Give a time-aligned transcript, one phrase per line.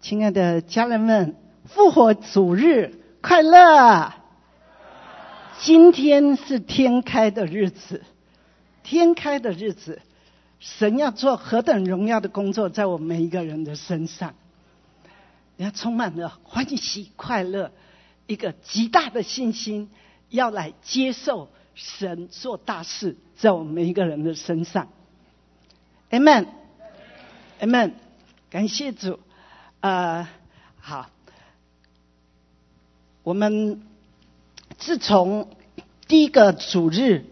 [0.00, 4.12] 亲爱的家人们，复活主日快乐！
[5.58, 8.04] 今天是天开的日子，
[8.84, 10.00] 天开的日子，
[10.60, 14.34] 神要做何等荣耀的工作在我们每一个人的身上，
[15.56, 17.72] 要充满了欢喜快乐，
[18.28, 19.90] 一个极大的信心，
[20.30, 24.88] 要来接受神做大事在我们每一个人的身上。
[26.10, 27.94] Amen，Amen，
[28.48, 29.18] 感谢主。
[29.88, 30.28] 呃，
[30.82, 31.06] 好，
[33.22, 33.80] 我们
[34.76, 35.48] 自从
[36.06, 37.24] 第一个主日，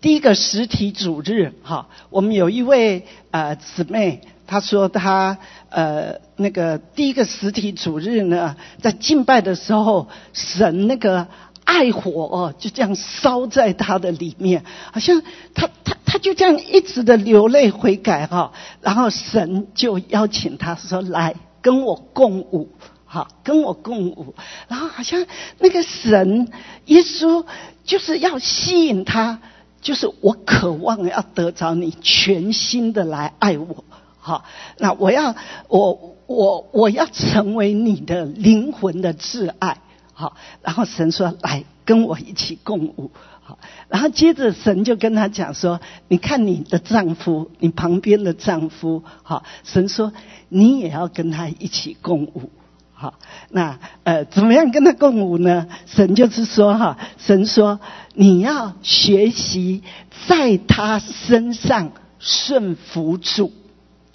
[0.00, 11.28] 第一个实体主日，哈，我们有一位呃姊妹，她说她呃那个第一个实体主日呢，在敬拜的时候，神那个
[11.62, 15.22] 爱火哦，就这样烧在她的里面，好像
[15.54, 21.36] 她她她就这样一直的流泪悔改哈，然后神就邀请她说来。
[21.66, 22.68] 跟我共舞，
[23.06, 24.36] 好，跟我共舞，
[24.68, 25.26] 然后好像
[25.58, 26.52] 那个神
[26.84, 27.44] 耶稣
[27.82, 29.40] 就是要吸引他，
[29.80, 33.82] 就是我渴望要得着你全心的来爱我，
[34.20, 34.44] 好，
[34.78, 35.34] 那我要
[35.66, 39.78] 我我我要成为你的灵魂的挚爱，
[40.12, 43.10] 好，然后神说来跟我一起共舞。
[43.48, 50.12] 好，然后接着神就跟他讲说：“你看你的丈夫，你旁边的丈夫，好，神说
[50.48, 52.50] 你也要跟他一起共舞。
[52.92, 53.14] 好，
[53.50, 55.68] 那呃，怎么样跟他共舞呢？
[55.86, 57.78] 神就是说哈，神说
[58.14, 59.84] 你要学习
[60.26, 63.52] 在他身上顺服主。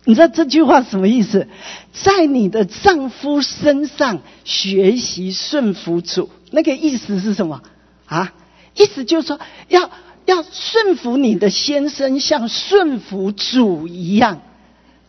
[0.04, 1.48] 你知道这句话什么意思？
[1.94, 7.62] 在你的丈夫身上学习顺服主，那个意思是什么
[8.08, 8.34] 啊？”
[8.76, 9.90] 意思就是说，要
[10.26, 14.42] 要顺服你的先生，像顺服主一样。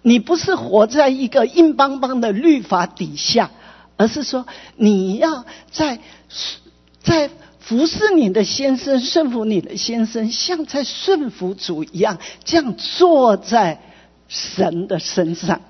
[0.03, 3.53] 你不是活在一个硬邦邦的律法底下，
[3.97, 6.01] 而是说你要在
[7.01, 13.81] 在服侍你的先生，顺服你的先生，像在顺服主一样，这样坐在
[14.27, 15.61] 神的身上，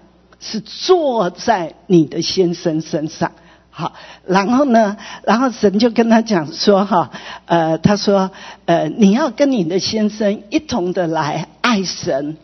[0.41, 3.33] 是坐在你的先生身上。
[3.75, 3.95] 好，
[4.27, 4.99] 然后呢？
[5.25, 7.11] 然后神就跟他讲说：“哈，
[7.47, 8.31] 呃，他说，
[8.67, 12.37] 呃，你要跟你的先生一同的来爱神、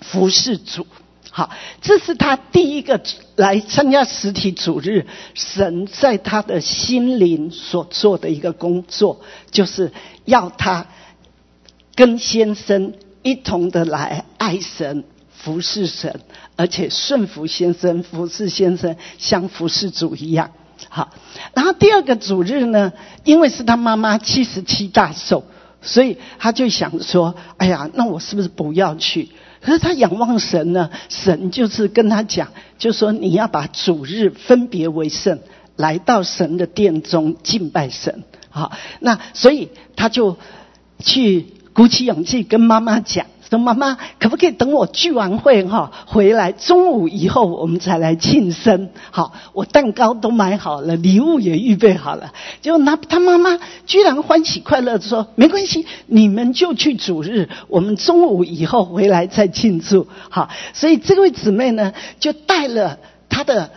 [0.00, 0.84] 服侍主。
[1.30, 1.50] 好，
[1.80, 3.00] 这是他第一个
[3.36, 9.20] 来参加实体主日，神在他的心灵所做的一个工作，
[9.52, 9.92] 就是
[10.24, 10.88] 要他
[11.94, 16.18] 跟先生一同的来爱神、服侍神。”
[16.58, 20.52] 而且顺服先生，服侍先生，像服侍主一样。
[20.96, 21.10] 好，
[21.52, 22.90] 然后第二个主日呢，
[23.22, 25.44] 因为是他妈妈七十七大寿，
[25.82, 29.28] 所以他就想说：“哎呀，那我是不是不要去？”
[29.60, 32.48] 可是他仰望神呢，神就是跟他讲，
[32.78, 35.38] 就说：“你要把主日分别为圣，
[35.76, 40.38] 来到神的殿中敬拜神。”好，那所以他就
[41.04, 43.26] 去鼓起勇气跟妈妈讲。
[43.48, 48.90] 说妈妈，可不可以等我聚完会哈回来，中午以后我们才来庆生？
[49.10, 52.32] 好，我蛋糕都买好了，礼物也预备好了。
[52.60, 63.70] 就那他妈妈居然欢喜快乐说：“没关系，你们就去主日，我们中午以后回来再庆祝。”好，所以这位姊妹呢，就带了她的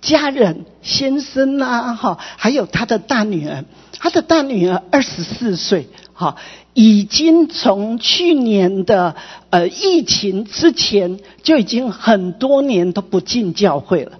[0.00, 3.64] 家人、先生啊，哈，还有她的大女儿。
[3.98, 5.86] 她的大女儿二十四岁，
[6.20, 6.36] 哈。
[6.74, 9.16] 已经从去年的
[9.50, 14.18] 呃疫情之前就已经很多年都不进教会了，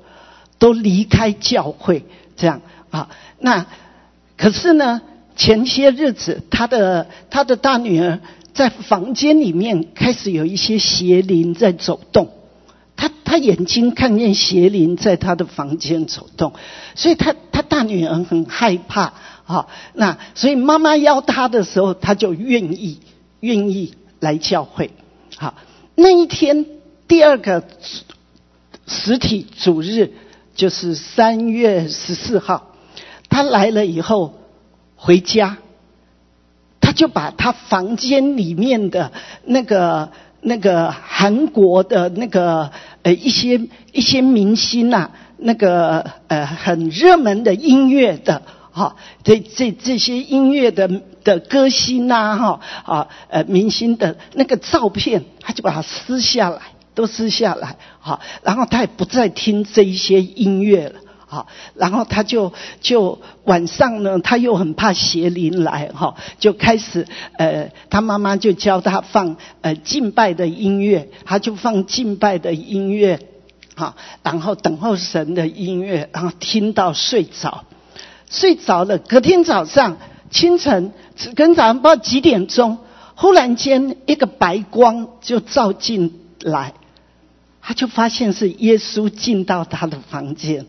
[0.59, 2.05] 都离开教会
[2.37, 3.09] 这样啊。
[3.38, 3.66] 那
[4.37, 5.00] 可是呢，
[5.37, 8.19] 前些日子他的他的大女儿
[8.53, 12.31] 在房间里面开始有一些邪灵在走动，
[12.97, 16.53] 他他眼睛看见邪灵在他的房间走动，
[16.97, 19.15] 所以他他大女儿很害怕。
[19.50, 23.00] 好，那所以妈妈邀他的时候，他就愿意
[23.41, 24.93] 愿意来教会。
[25.37, 25.55] 好，
[25.97, 26.66] 那一天
[27.09, 27.65] 第二个
[28.87, 30.12] 实体主日
[30.55, 32.76] 就是三月十四号，
[33.29, 34.35] 他来了以后
[34.94, 35.56] 回家，
[36.81, 39.11] 他就把他房间里面的
[39.44, 42.70] 那个那个韩国的那个
[43.02, 43.61] 呃一些
[43.93, 48.43] 一些明星呐，那个呃很热门的音乐的。
[48.72, 50.88] 哈，这这这些音乐的
[51.25, 56.61] 的歌星呐，哈啊呃明星的那个照片，他就把它撕下来，
[56.94, 67.06] 都撕下来，好，然后他也不再听这一些音乐了，好，然后他就就晚上呢，他又很怕邪灵来，哈，就开始
[67.38, 73.26] 呃，他妈妈就教他放呃敬拜的音乐，他就放敬拜的音乐。
[73.76, 77.64] 哈，然后等候神的音乐，然后听到睡着，
[78.31, 78.97] 睡着了。
[78.97, 79.99] 隔天早上
[80.31, 80.93] 清晨，
[81.35, 82.79] 跟早上不知道几点钟，
[83.15, 86.73] 忽然间一个白光就照进来，
[87.61, 90.65] 他就发现是耶稣进到他的房间，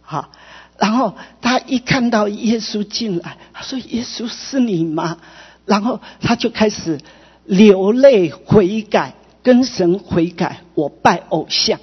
[0.00, 0.30] 好，
[0.78, 5.18] 然后他一看到耶稣进来，他说：“耶稣是你吗？”
[5.64, 6.98] 然后他就开始
[7.44, 11.78] 流泪悔改，跟神悔改，我拜偶像。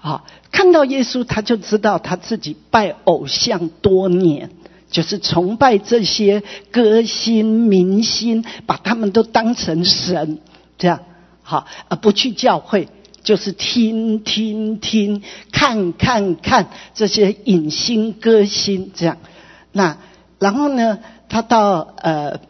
[0.00, 4.50] 啊，看到耶稣，他就知道他自己拜偶像多年，
[4.90, 10.38] 就是崇拜这些歌星明星，把他们都当成神，
[10.76, 11.00] 这样
[11.42, 12.88] 好，而不去教会，
[13.24, 19.16] 就是听听听，看看看这些影星歌星这样。
[19.72, 19.96] 那
[20.38, 20.98] 然后呢，
[21.30, 22.40] 他到呃，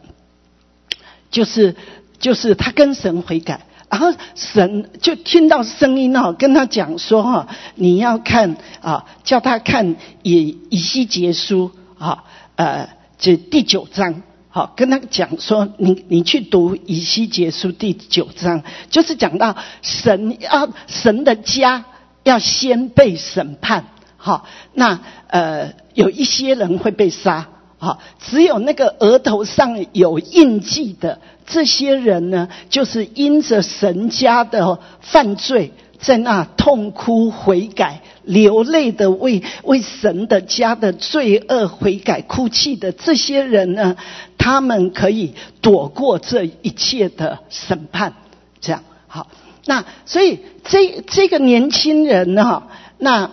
[1.31, 1.75] 就是
[2.19, 3.65] 就是他跟神悔改。
[3.93, 11.69] 然后神就听到声音哦，跟他讲说哈，你要看啊，叫他看以以西结书
[11.99, 12.23] 啊，
[12.55, 21.85] 呃，这第九章，好，跟他讲说，你你去读以西结书第九章，就是讲到神要神的家
[22.23, 23.85] 要先被审判，
[24.17, 27.47] 好，那呃有一些人会被杀。
[27.83, 43.97] 好，只有那个额头上有印记的这些人呢，就是因着神家的犯罪，在那痛哭悔改、流泪的为为神的家的罪恶悔改哭泣的这些人呢，
[44.37, 48.13] 他们可以躲过这一切的审判。
[48.61, 49.27] 这样好，
[49.65, 52.63] 那所以这这个年轻人呢，
[52.97, 53.31] 那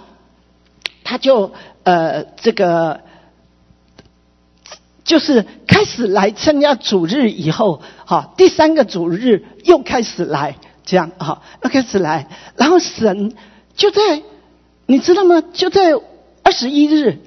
[1.04, 1.52] 他就
[1.84, 3.02] 呃这个。
[5.04, 13.32] 就是开始来参加主日以后，哈，第三个主日又开始来，这样哈，又开始来，然后神
[13.74, 14.22] 就在，
[14.86, 15.42] 你知道吗？
[15.52, 15.92] 就在
[16.42, 17.18] 二十一日，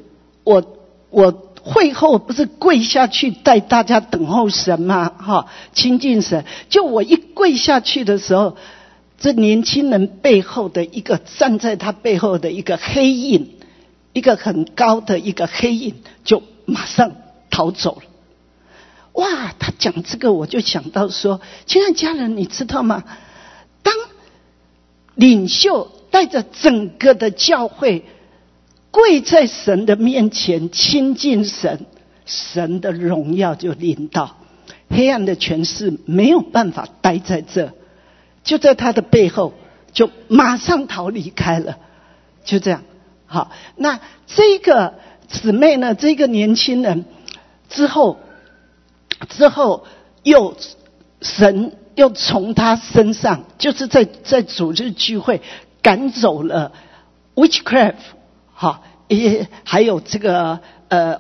[0.43, 0.63] 我
[1.09, 1.31] 我
[1.63, 5.09] 会后不是跪下去带大家等候神吗？
[5.09, 6.45] 哈，亲近神。
[6.69, 8.55] 就我一跪下去的时候，
[9.19, 13.49] 这年轻人背后的一个站在他背后的一个黑影，
[14.13, 17.11] 一个很高的一个黑影，就马上。
[17.53, 19.53] 逃走了，哇！
[19.59, 23.03] 他讲这个，我就想到说，亲爱家人，你知道吗？
[23.83, 23.93] 当
[25.13, 28.05] 领袖带着整个的教会
[28.89, 31.85] 跪在神的面前亲近神，
[32.25, 34.35] 神的荣耀就临到，
[34.89, 37.71] 黑暗的权势没有办法待在这，
[38.43, 39.53] 就在他的背后，
[39.91, 41.77] 就马上逃离开了，
[42.43, 42.81] 就这样。
[43.27, 44.95] 好，那这个
[45.27, 45.93] 姊妹呢？
[45.93, 47.05] 这个年轻人。
[47.73, 48.19] 之后，
[49.29, 49.85] 之后
[50.21, 50.55] 又
[51.21, 55.41] 神又从他身上，就是在在组织聚会
[55.81, 56.71] 赶走了
[57.35, 57.95] witchcraft，
[58.53, 61.19] 哈，也还有这个呃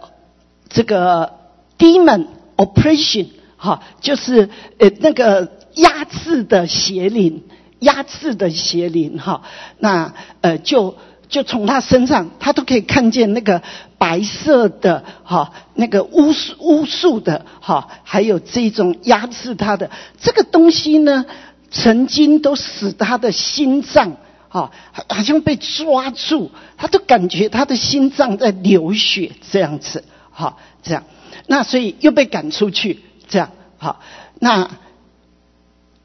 [0.69, 1.33] 这个
[1.77, 3.27] demon oppression，
[3.57, 7.43] 哈，就是呃那个压制的邪灵，
[7.79, 9.41] 压制的邪灵，哈，
[9.79, 10.95] 那呃就。
[11.33, 13.63] 就从他身上，他都可以看见那个
[13.97, 19.89] 白色的哈，那个巫术巫术的哈，还有这种压制他的
[20.21, 21.25] 这个东西呢，
[21.71, 24.71] 曾经都使他的心脏哈，
[25.09, 31.03] 好像被抓住，他都感觉他的心脏在流血这样子，哈，这样，
[31.47, 33.49] 那所以又被赶出去，这样，
[33.79, 34.01] 好，
[34.39, 34.69] 那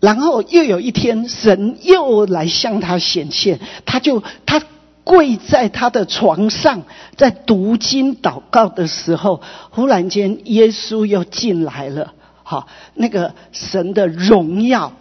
[0.00, 4.62] 然后又有一天，神又来向他显现，他就他。
[5.08, 6.82] 跪在他的床上，
[7.16, 12.12] 在读经祷告的时候，忽然间耶稣又进来了。
[12.42, 14.92] 好，那个神的荣耀、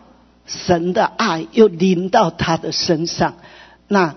[0.46, 3.34] 神的爱又临到他的身上。
[3.90, 4.16] 那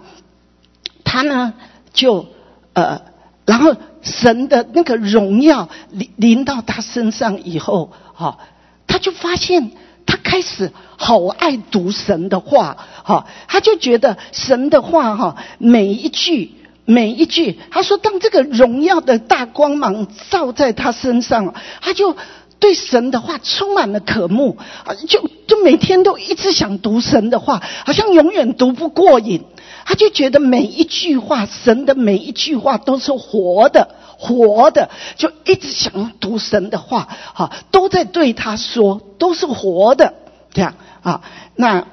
[1.02, 1.54] 他呢，
[1.92, 2.28] 就
[2.72, 3.02] 呃，
[3.44, 8.38] 然后神的那个荣耀临临到他身上以后，哈，
[8.86, 9.72] 他就发现。
[10.10, 16.52] 他开始好爱读神的话，哈，他就觉得神的话，哈，每一句
[16.84, 22.16] 每一句，他说，当这个荣耀的大光芒照在他身上，他就
[22.58, 29.44] 对神的话充满了渴慕，啊，就就每天都一直想读神的话，好像永远读不过瘾。
[29.84, 33.96] 他就觉得每一句话，神的每一句话都是活的。
[34.22, 40.12] 活的就一直想读神的话，哈，都在对他说，都是活的，
[40.52, 41.22] 这样啊。
[41.56, 41.86] 那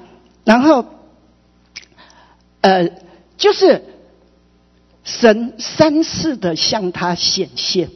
[0.44, 0.84] 然后，
[2.60, 2.90] 呃，
[3.38, 3.82] 就是
[5.04, 7.88] 神三次的向他显现，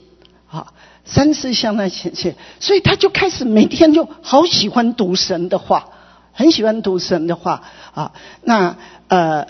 [0.51, 0.73] 啊，
[1.05, 5.91] 三次向他显现，所以他就开始每天就好喜欢读神的话，
[6.33, 8.13] 很喜欢读神的话啊。
[8.41, 8.77] 那
[9.09, 9.47] 呃，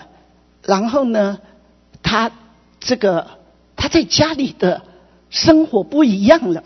[0.64, 1.38] 然后呢，
[2.02, 2.30] 他
[2.80, 3.26] 这个
[3.76, 4.82] 他在家里的
[5.30, 6.64] 生活不一样了。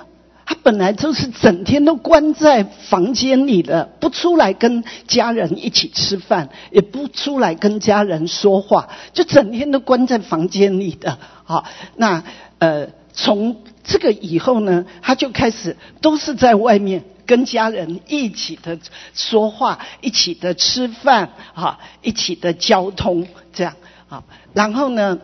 [0.49, 11.19] 他本来就是整天都关在房间里的，不出来跟家人一起吃饭，也不出来跟家人说话，就整天都关在房间里的。
[11.43, 11.65] 好，
[11.97, 12.23] 那
[12.59, 13.57] 呃，从
[13.87, 18.79] 这个以后呢，他就开始都是在外面跟家人一起的
[19.15, 23.75] 说话，一起的吃饭，哈，一起的交通这样。
[24.09, 25.19] 好，然后呢，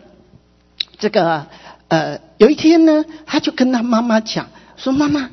[0.97, 1.47] 这个
[1.89, 4.47] 呃，有一天呢，他就跟他妈妈讲。
[4.75, 5.29] 说妈妈，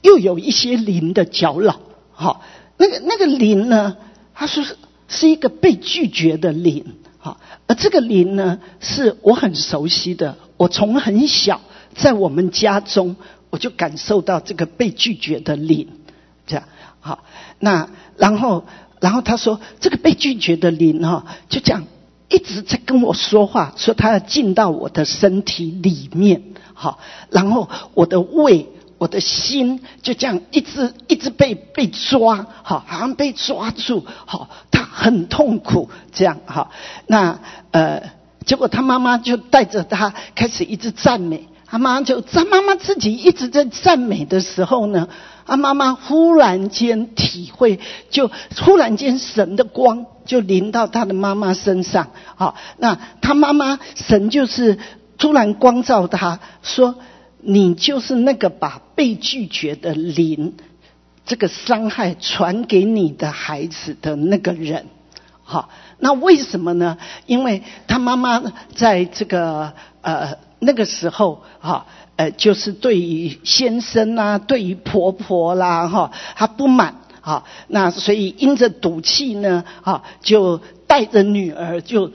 [0.00, 1.80] 又有一些灵的搅扰，
[2.12, 2.42] 好，
[2.78, 3.96] 那个那个灵呢？
[4.32, 4.76] 他说是
[5.08, 10.36] 是一个被拒绝的灵，好，而这个灵呢，是我很熟悉的。
[10.56, 11.60] 我从很小
[11.96, 13.16] 在我们家中，
[13.50, 15.88] 我就感受到这个被拒绝的灵，
[16.46, 16.64] 这样
[17.00, 17.24] 好。
[17.58, 18.64] 那然后
[19.00, 21.84] 然后他说，这个被拒绝的灵哈，就这样
[22.28, 26.42] 一直在跟我说话，说他要进到我的身体里面，
[26.74, 26.98] 好，
[27.30, 28.68] 然后我的胃。
[28.98, 36.70] 我的心就这样一直一直被被抓，好，好像被抓住，好，他很痛苦，这样哈。
[37.06, 37.38] 那
[37.72, 38.02] 呃，
[38.46, 45.08] 结果他妈妈就带着他开始一直赞美，他妈就他妈妈自己一直在赞美的时候呢，
[45.46, 47.80] 他妈妈忽然间体会，
[48.10, 54.78] 就忽然间神的光就临到他的妈妈身上，好，那他妈妈神就是
[55.18, 56.94] 突然光照他说。
[57.48, 60.54] 你就是那个把被拒绝的灵，
[61.26, 64.86] 这个伤害传给你的孩子的那个人，
[65.44, 65.68] 好，
[66.00, 66.98] 那为什么呢？
[67.26, 68.42] 因为他妈妈
[68.74, 71.86] 在这个呃那个时候，哈，
[72.16, 82.10] 呃，就是对于先生啊，对于婆婆啦，哈，她不满，哈，那所以因着赌气呢，哈，就带着女儿就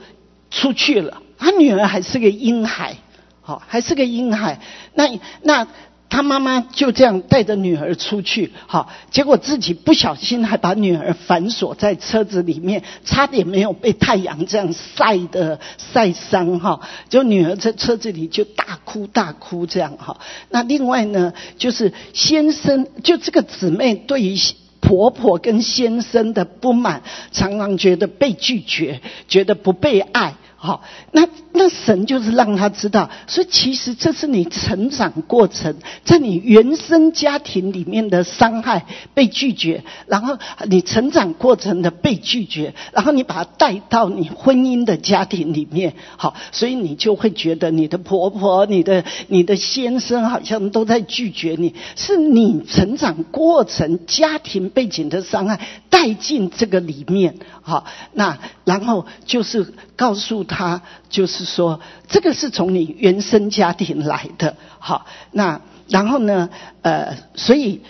[0.50, 1.22] 出去了。
[1.38, 2.96] 他女儿还是个婴孩。
[3.44, 4.60] 好，还是个婴孩，
[4.94, 5.66] 那那
[6.12, 20.18] 他妈妈就这样带着女儿出去，好，结果自己不小心还把女儿反锁在车子里面，差点没有被太阳这样晒的晒伤哈，就女儿在车子里就大哭大哭这样哈。
[20.50, 24.36] 那另外呢，就是先生，就这个姊妹对于
[24.82, 30.34] 婆婆跟先生的不满，常常觉得被拒绝，觉得不被爱。
[30.64, 55.58] 好，那那神就是让他知道，所以其实这是你成长过程，在你原生家庭里面的伤害被拒绝，然后你成长过程的被拒绝，然后你把它带到你婚姻的家庭里面，好，所以你就会觉得你的婆婆、你的你的先生好像都在拒绝你，是你成长过程家庭背景的伤害
[55.90, 60.46] 带进这个里面，好，那然后就是告诉。
[60.52, 66.50] 他就是说，这个是从你原生家庭来的，好，那然后呢，
[66.82, 67.80] 呃，所以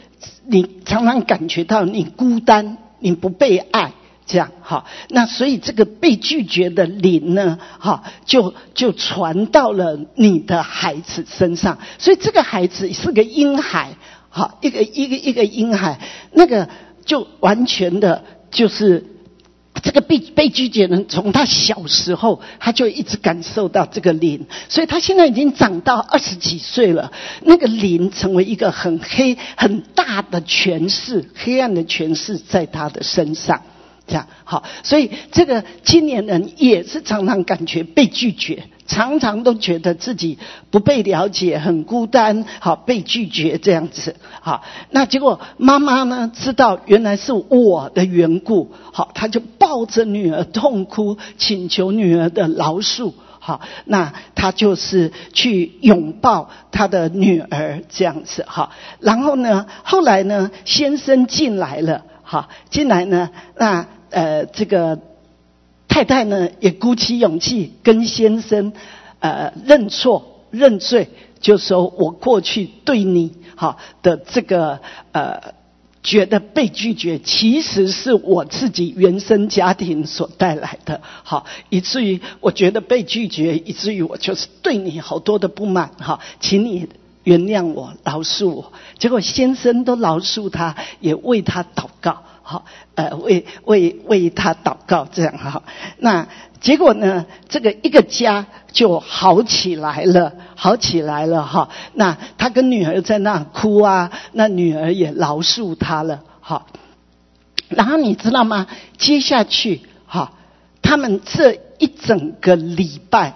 [0.46, 3.92] 你常常感觉到你孤单，你不被爱，
[4.26, 13.96] 这样，好，那所以这个被拒绝的灵呢，好，就就传到了你的孩子身上，所以这个孩子是个婴孩，
[14.30, 15.98] 好，一个一个一个婴孩，
[16.30, 16.68] 那个
[17.04, 19.11] 就完全的就是。
[19.82, 27.12] 这个被被拒绝人，从他小时候他就一直感受到这个灵，所以他现在已经长到二十几岁了。
[27.42, 33.60] 那个灵成为一个很黑、很大的权势，黑暗的权势在他的身上。
[34.12, 38.64] 这样好，所以这个青年人也是常常感觉被拒绝。
[38.84, 40.38] 常常都觉得自己
[40.70, 65.00] 不被了解，很孤单，好被拒绝这样子，好，那结果妈妈呢知道原来是我的缘故，好，他就抱着女儿痛哭，请求女儿的饶恕，好，那他就是去拥抱他的女儿这样子，好，然后呢，后来呢，先生进来了，好，进来呢，那呃这个。
[65.88, 68.72] 太太呢也鼓起勇气跟先生
[69.20, 74.80] 呃认错认罪，就说我过去对你哈的这个
[75.12, 75.52] 呃
[76.02, 86.88] 觉得被拒绝，其实是我自己原生家庭所带来的，好以至于我觉得被拒绝，以至于我就是对你好多的不满，哈，请你
[87.24, 88.72] 原谅我饶恕我。
[88.98, 92.22] 结果先生都饶恕他，也为他祷告。
[92.52, 92.64] 好，
[92.96, 95.62] 呃，为为为他祷告，这样哈。
[95.96, 96.28] 那
[96.60, 97.24] 结果呢？
[97.48, 101.70] 这个一个家就好起来了，好起来了哈。
[101.94, 106.66] 那他跟女儿在那哭啊，那女儿也饶恕他了，哈。
[107.70, 108.66] 然后你知道吗？
[108.98, 110.34] 接下去哈，
[110.82, 113.32] 他们这一整个礼拜，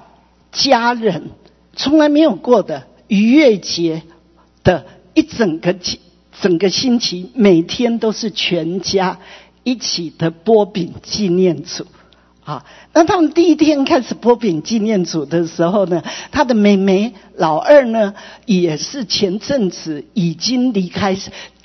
[0.52, 1.30] 家人
[1.74, 4.02] 从来没有过的逾越节
[4.62, 5.98] 的一整个节
[6.40, 9.18] 整个星期，每天都是全家
[9.64, 11.86] 一起的剥饼纪念组。
[12.44, 18.14] 啊，那他们第一天开始剥饼纪念组的时候呢，他的妹妹老二呢，
[18.44, 21.16] 也是前阵子已经离开，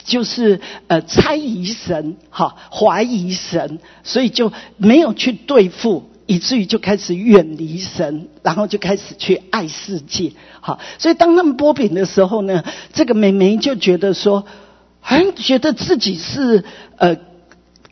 [0.04, 14.48] 就是呃猜疑神，哈怀疑神，所以就没有去对付，以至于就开始远离神，然后就开始去爱世界，好，所以当他们剥饼的时候呢，这个妹妹就觉得说，
[15.02, 16.64] 好像觉得自己是
[16.98, 17.18] 呃。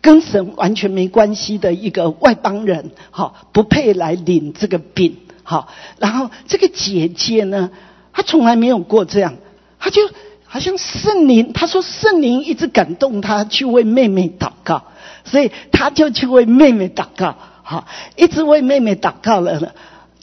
[0.02, 5.68] 跟神完全没关系的一个外邦人，好不配来领这个饼，好。
[5.98, 7.70] 然后这个姐姐呢，
[8.14, 9.36] 她从来没有过这样，
[9.78, 10.02] 她就
[10.46, 14.84] 好像圣灵，她说圣灵一直感动她去为妹妹祷告，
[15.26, 17.86] 所以她就去为妹妹祷告，好，
[18.16, 19.74] 一直为妹妹祷告了呢。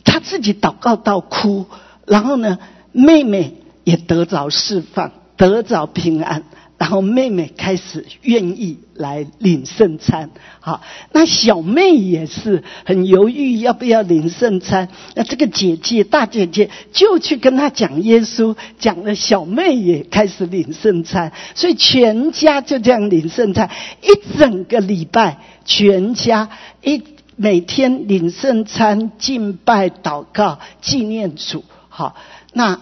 [0.04, 1.66] 她自己祷告到哭，
[2.06, 2.58] 然后呢，
[2.92, 6.44] 妹妹也得着释放，得着平安。
[6.78, 10.30] 然后妹妹开始愿意来领圣餐，
[10.60, 14.88] 好，那小妹也是很犹豫要不要领圣餐。
[15.14, 23.70] 那这个姐姐大姐姐就去跟她讲耶稣，讲了小妹也开始领圣餐，所以全家就这样领圣餐，
[24.02, 26.50] 一整个礼拜，全家
[26.82, 27.02] 一
[27.36, 31.64] 每天领圣餐、敬拜、祷告、纪念主。
[31.88, 32.16] 好，
[32.52, 32.80] 那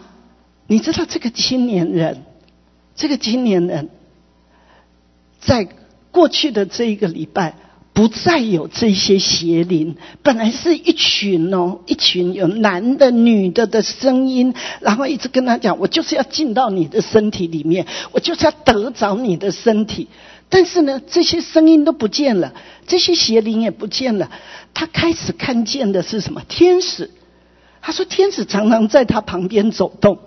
[0.67, 2.25] 你知道这个青年人？
[2.97, 3.89] 这个青年人，
[5.41, 5.69] 在
[6.11, 7.57] 过去的这一个礼拜，
[7.93, 9.97] 不再有这些邪灵。
[10.23, 20.09] 本来是一群哦，一群有男的、女的的声音，然后一直跟他讲：“我就是要进到你的身体里面，我就是要得着你的身体。”
[20.49, 22.55] 但是呢，这些声音都不见了，
[22.87, 24.31] 这些邪灵也不见了。
[24.73, 26.43] 他开始看见的是什么？
[26.49, 27.11] 天使。
[27.83, 30.19] 他说：“天使常常在他旁边走动，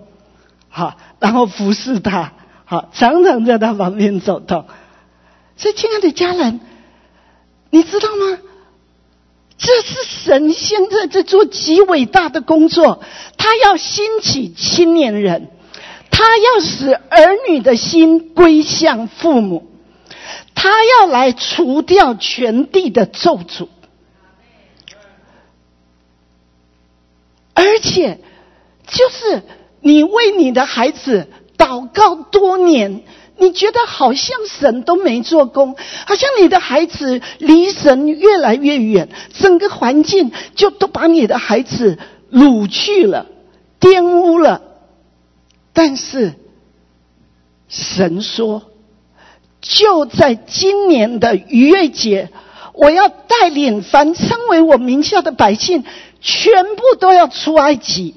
[0.70, 2.34] 好，然后服侍他。”
[2.70, 4.66] 好，常常在他旁边走动。
[5.56, 6.60] 所以，亲爱的家人，
[7.70, 8.40] 你知道吗？
[9.58, 13.02] 这是神现在在做极伟大的工作。
[13.38, 15.50] 他要兴起青年人，
[16.12, 19.72] 他要使儿女的心归向父母，
[20.54, 23.70] 他要来除掉全地的咒诅，
[27.54, 28.20] 而且
[28.86, 29.42] 就是
[29.80, 31.30] 你为你的孩子。
[31.58, 33.04] 祷告多年，
[33.38, 41.98] 你觉得好像神都没做工，好像你的孩子离神越来越远，整个环境就都把你的孩子
[42.32, 43.26] 掳去了、
[43.80, 44.62] 玷污了。
[45.74, 46.34] 但是
[47.68, 48.64] 神说，
[49.62, 52.30] 就在今年的逾越节，
[52.74, 55.84] 我要带领凡称为我名下的百姓，
[56.22, 58.16] 全部都要出埃及。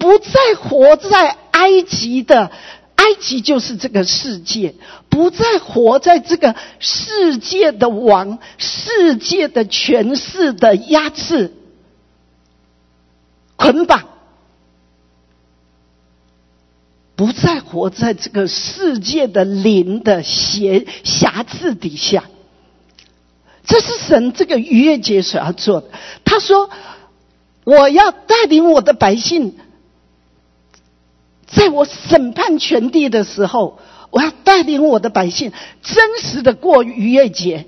[0.00, 2.50] 不再活在埃及的，
[2.96, 4.72] 埃及就是这个世界；
[5.10, 11.52] 不再活在这个世界的王、世界的权势的压制、
[13.56, 14.00] 捆绑；
[17.14, 22.24] 不再活在这个世界的灵的挟辖制底下。
[23.66, 25.90] 这是神这个逾越节所要做的。
[26.24, 26.70] 他说
[27.64, 29.58] ：“我要带领我的百姓。”
[31.52, 33.78] 在我审判全地的时候，
[34.10, 37.66] 我要带领我的百姓真实的过逾越节，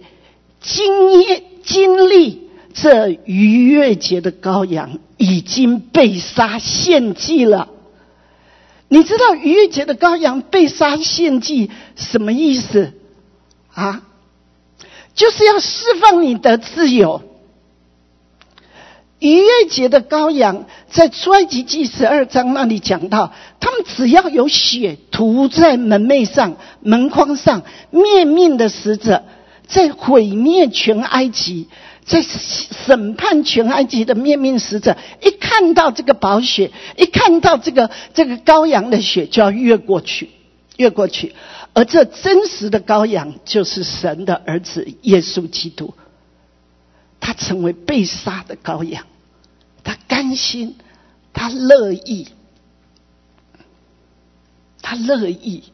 [0.61, 7.69] 经验经历这逾越节的羔羊已经被杀献祭了。
[8.89, 12.93] 你知道逾越节的羔羊被杀献祭什么意思
[13.73, 14.03] 啊？
[15.15, 17.23] 就是要释放你的自由。
[19.23, 29.23] 逾越节的羔羊，在出埃及记十二章那里讲到，他们只要有血涂在门楣上、门框上，灭命的使者
[29.69, 31.69] 在毁灭全埃及，
[32.05, 40.31] 在审判全埃及的灭命使者，一看到这个宝血，一看到这个这个羔羊的血，就要越过去，
[40.77, 41.37] 越过去。
[41.75, 45.95] 而这真实的羔羊，就是神的儿子耶稣基督，
[47.21, 49.05] 他成为被杀的羔羊。
[49.85, 50.77] 他甘心，
[51.33, 52.29] 他乐意，
[54.81, 55.65] 他乐意。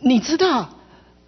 [0.00, 0.70] 你知道，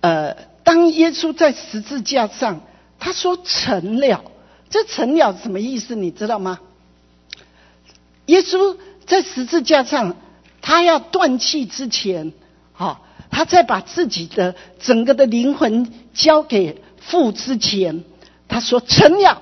[0.01, 2.61] 呃，当耶稣在十字架上，
[2.99, 4.25] 他说成了，
[4.69, 5.97] 这成了什么意思？
[5.97, 6.61] 你知道吗？
[8.27, 10.17] 耶稣在十字架上，
[10.63, 12.33] 他要断气之前，
[12.73, 13.41] 哈，他。
[13.41, 18.05] 他在把自己的整个的灵魂交给父之前，
[18.51, 19.41] 他说成了，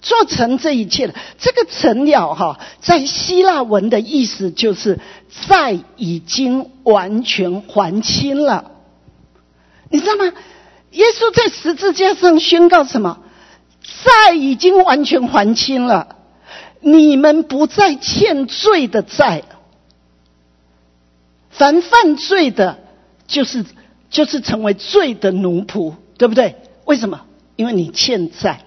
[0.00, 1.14] 做成这一切的。
[1.38, 4.98] 这个成了哈，在希腊文的意思就是
[5.46, 8.72] 在已经完全还清了。
[9.90, 10.32] 你知道吗？
[10.92, 13.20] 耶稣在十字架上宣告什么？
[13.82, 16.16] 债已经完全还清了，
[16.80, 19.44] 你们不再欠罪的债。
[21.50, 22.78] 凡犯罪的，
[23.26, 23.64] 就是
[24.10, 26.56] 就是成为罪的奴仆，对不对？
[26.86, 27.20] 为什么？
[27.56, 28.64] 因为你欠债，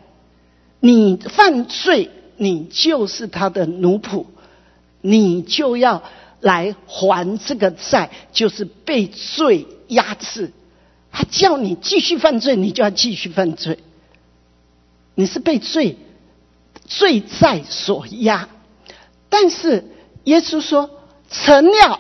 [0.80, 4.26] 你犯罪，你就是他的奴仆，
[5.02, 6.04] 你就要
[6.40, 10.52] 来还这个债，就是被罪压制。
[11.12, 13.80] 他叫你继续犯罪，你就要继续犯罪。
[15.16, 15.98] 你是被罪
[16.86, 18.50] 罪债所压，
[19.30, 19.86] 但是
[20.24, 20.90] 耶稣说
[21.30, 22.00] 成了。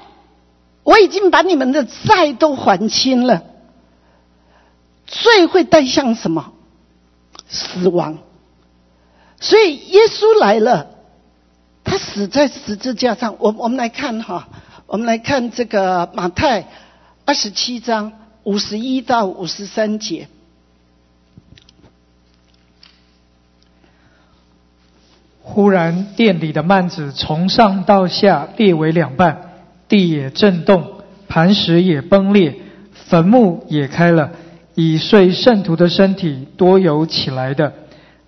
[0.84, 3.43] 我已经把你们的债都还清了，
[5.06, 6.53] 罪会带向什么？
[7.47, 8.17] 死亡。
[9.39, 10.89] 所以耶稣来了，
[11.84, 13.36] 他死在十字架上。
[13.39, 14.47] 我我们来看哈，
[14.88, 16.67] 我们来看这个马太
[17.25, 20.27] 二十七章五十一到五十三节。
[25.41, 29.49] 忽然，店里的幔子从上到下裂为两半。
[29.89, 32.56] 地也震动，磐石也崩裂，
[32.93, 34.32] 坟墓也开了，
[34.75, 37.73] 以睡圣徒的身体多有起来的。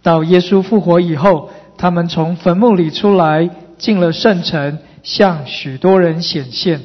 [0.01, 6.81] 到耶稣复活以后，他们从坟墓里出来，进了圣城，向许多人显现。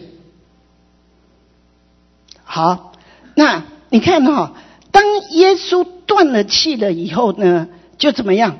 [2.42, 2.92] 好，
[3.34, 4.54] 那你看哈，
[4.90, 7.68] 当耶稣断了气了以后呢，
[7.98, 8.58] 就怎么样？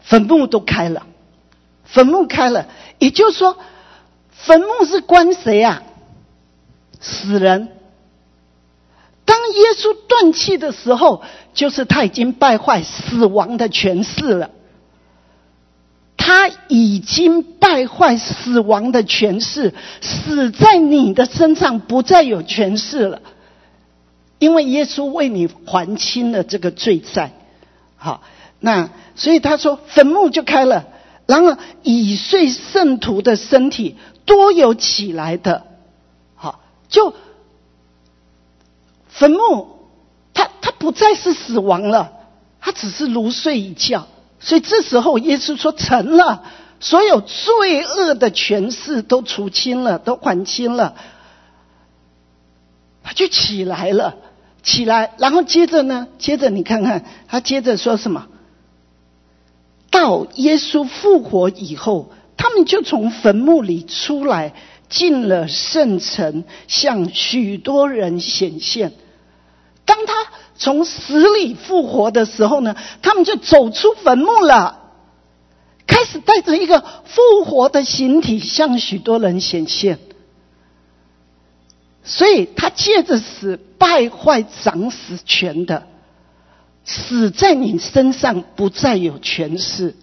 [0.00, 1.06] 坟墓都开了，
[1.84, 2.66] 坟墓开了，
[2.98, 3.56] 也就是说。
[4.38, 5.82] 坟墓是关谁啊？
[7.00, 7.68] 死人。
[9.26, 14.50] 当耶稣断气的时候，就是他已经败坏死亡的权势了。
[16.16, 23.20] 他已经败坏死亡的权势，死在你的身上不再有权势了，
[24.38, 27.32] 因为耶稣为你还清了这个罪债。
[27.96, 28.22] 好，
[28.60, 30.86] 那所以他说坟墓就开了，
[31.26, 33.96] 然后已睡圣徒的身体。
[34.24, 35.62] 多有起来的，
[36.34, 37.14] 好，就
[39.18, 39.68] 坟墓，
[40.32, 42.12] 他他不再是死亡了，
[42.60, 44.06] 他只是如睡一觉。
[44.40, 46.44] 所以这时候耶稣说成了，
[46.80, 50.94] 所有罪恶的权势都除清了，都还清了，
[53.02, 54.16] 他就起来了，
[54.62, 58.26] 起来，然后接着呢，接着你看看他接着说什么？
[59.90, 62.12] 到耶稣复活以后。
[62.38, 64.52] 他们就从坟墓里出来，
[64.90, 68.92] 进了圣城，向许多人显现。
[69.96, 74.90] 当他从死里复活的时候呢，他们就走出坟墓了，
[75.86, 79.98] 开始带着一个复活的形体向许多人显现。
[82.04, 85.86] 所以他借着死败坏掌死权的，
[86.84, 89.96] 死在你身上不再有权势。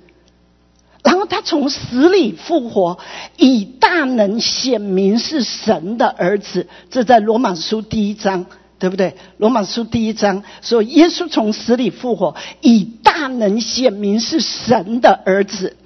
[1.04, 2.98] 然后他从死里复活，
[3.38, 6.68] 以大能显明是神的儿子。
[6.90, 8.48] 这在罗马书第一章，
[8.80, 9.16] 对不对？
[9.38, 15.78] 罗马书第一章说，耶稣从死里复活，以大能显明是神的儿子。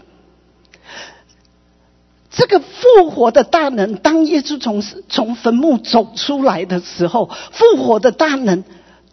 [2.32, 8.64] 这个复活的大能，当耶稣从从坟墓走出来的时候，复活的大能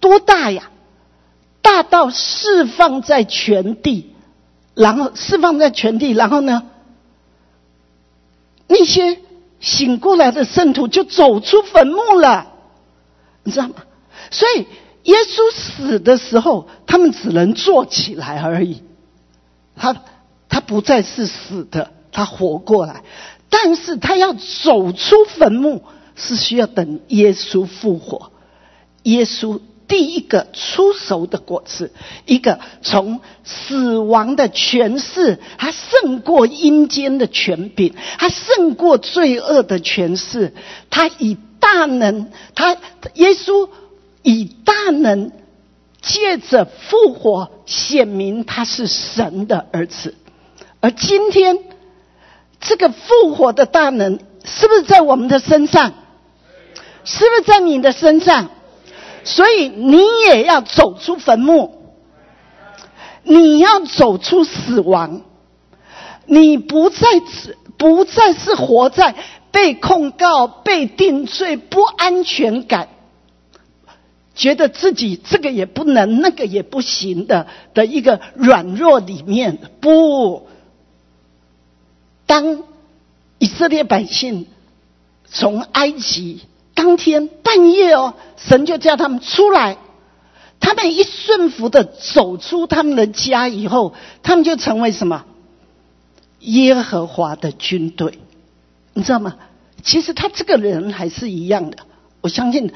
[0.00, 0.70] 多大呀？
[1.62, 4.10] 大到释放在全地。
[4.74, 6.64] 然后释放在全地，然后呢，
[8.66, 9.20] 那些
[9.60, 12.53] 醒过来的圣徒就走出坟墓了，
[13.44, 13.74] 你知道吗？
[14.30, 14.66] 所以
[15.04, 18.82] 耶稣死的时候，他们只能坐起来而已，
[19.76, 19.96] 他
[20.48, 23.04] 他不再是死的，他活过来，
[23.50, 25.82] 但是他要走出坟墓，
[26.16, 28.32] 是需要等耶稣复活，
[29.04, 29.60] 耶稣。
[29.86, 31.92] 第一个出熟的果子，
[32.24, 40.54] 一个从死亡的权势，他胜过阴间的权柄，他胜过罪恶的权势，
[40.88, 42.76] 他以大能，他
[43.14, 43.70] 耶稣
[44.22, 45.32] 以大能
[46.02, 50.14] 借着复活显明他是神的儿子。
[50.80, 51.58] 而今天
[52.60, 55.94] 这个复活的大能，是不是在我们的身上？
[57.04, 58.50] 是不是在你的身上？
[59.24, 61.94] 所以你也要走出坟墓，
[63.22, 65.22] 你要走出死亡，
[66.26, 67.06] 你不再
[67.78, 69.14] 不再是活在
[69.54, 72.88] 被控告、被定罪，不安全感，
[74.34, 80.48] 觉得自己这个也不能，那个也不行的的一个软弱里面，不，
[82.26, 82.64] 当
[83.38, 84.48] 以色列百姓
[85.24, 86.40] 从埃及
[86.74, 89.76] 当天半夜哦，神就叫他们出来。
[90.58, 95.24] 他们一顺服的走出他们的家以后，他们就成为什么？
[96.40, 98.18] 耶和华的军队，
[98.94, 99.36] 你知道吗？
[99.82, 101.76] 其实他这个人还是一样的。
[102.22, 102.72] 我相信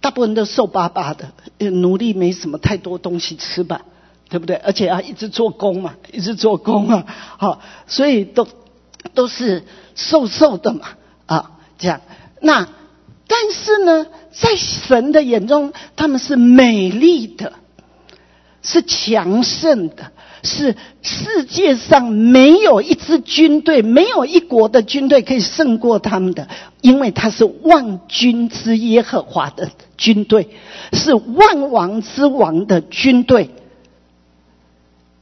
[0.00, 1.32] 大部分都瘦巴巴的，
[1.70, 3.82] 奴隶没什么太多东西吃吧，
[4.28, 4.56] 对不对？
[4.56, 7.06] 而且要一直做工嘛，一直做工啊，
[7.38, 8.46] 好，所以都
[9.14, 10.88] 都是瘦瘦的嘛，
[11.26, 12.02] 啊，这样。
[12.40, 12.68] 那
[13.26, 14.06] 但是呢？
[14.32, 17.52] 在神的眼中，他们是美丽的，
[18.62, 26.48] 是强盛的，是世界上没有一支军队，没有一国的军队可以胜过他们的，
[26.80, 30.48] 因为他是万军之耶和华的军队，
[30.92, 33.50] 是万王之王的军队。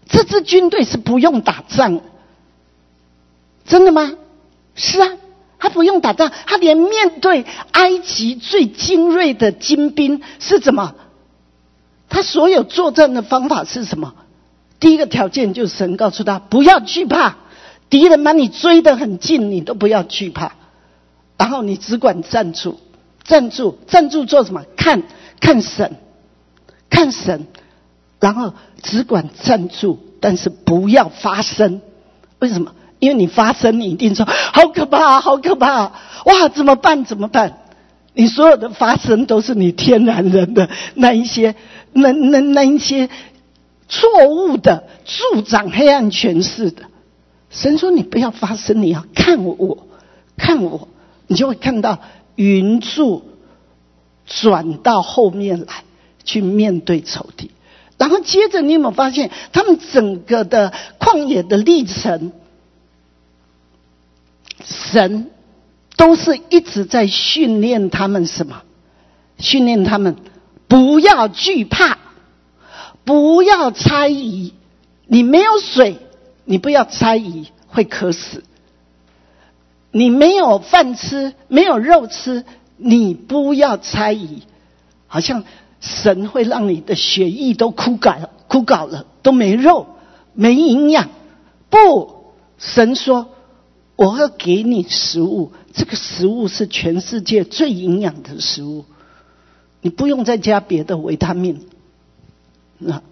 [0.09, 2.01] 这支军队是不用打仗，
[3.67, 4.13] 真的吗？
[4.75, 5.11] 是啊。
[5.61, 10.95] 他不用打仗，他连面对埃及最精锐的精兵是怎么？
[12.09, 14.15] 他所有作战的方法是什么？
[14.81, 17.37] 第一个条件就是神告诉他不要惧怕，
[17.91, 20.53] 敌人把你追得很近，你都不要惧怕，
[21.37, 22.79] 然后你只管站住，
[23.25, 24.65] 站住，站住做什么？
[24.77, 25.03] 看
[25.41, 25.97] 看神，
[26.89, 27.47] 看神，
[28.21, 31.81] 然后只管站住，但是不要发声。
[32.39, 32.73] 为什么？
[33.01, 35.93] 因为你发声，你一定说好可怕，好可怕！
[36.25, 37.05] 哇，怎么办？
[37.05, 37.59] 怎么办？
[38.15, 41.55] 你所有的发声都是你天然人的那一些、
[41.93, 43.09] 那那那一些
[43.89, 46.83] 错误的助长黑暗权势的。
[47.51, 49.87] 神说：“你不要发声，你要看我，
[50.37, 50.89] 看我，
[51.27, 51.99] 你就会看到
[52.37, 53.23] 云柱
[54.27, 55.85] 转到后面来，
[56.25, 57.51] 去面对仇敌。
[57.97, 62.33] 然后接着，你有没有发现他们整个的旷野的历程？”
[64.65, 65.31] 神
[65.97, 68.63] 都是一直在训练他们什么？
[69.39, 70.17] 训练他们
[70.67, 71.97] 不要惧怕，
[73.09, 74.53] 不要猜疑。
[75.07, 75.97] 你没有水，
[76.45, 78.41] 你不要猜疑会渴死；
[79.91, 82.45] 你没有饭吃，没有肉吃，
[82.77, 84.43] 你不要猜疑。
[85.07, 85.45] 好像
[85.81, 89.87] 神会让你的血液都枯干、枯槁了，都没肉、
[90.35, 91.09] 没营养。
[91.71, 93.31] 不，神说。
[93.97, 98.85] 我要给你食物，这个食物是全世界最营养的食物，
[99.81, 101.67] 你不用再加别的维他命，
[102.79, 103.03] 那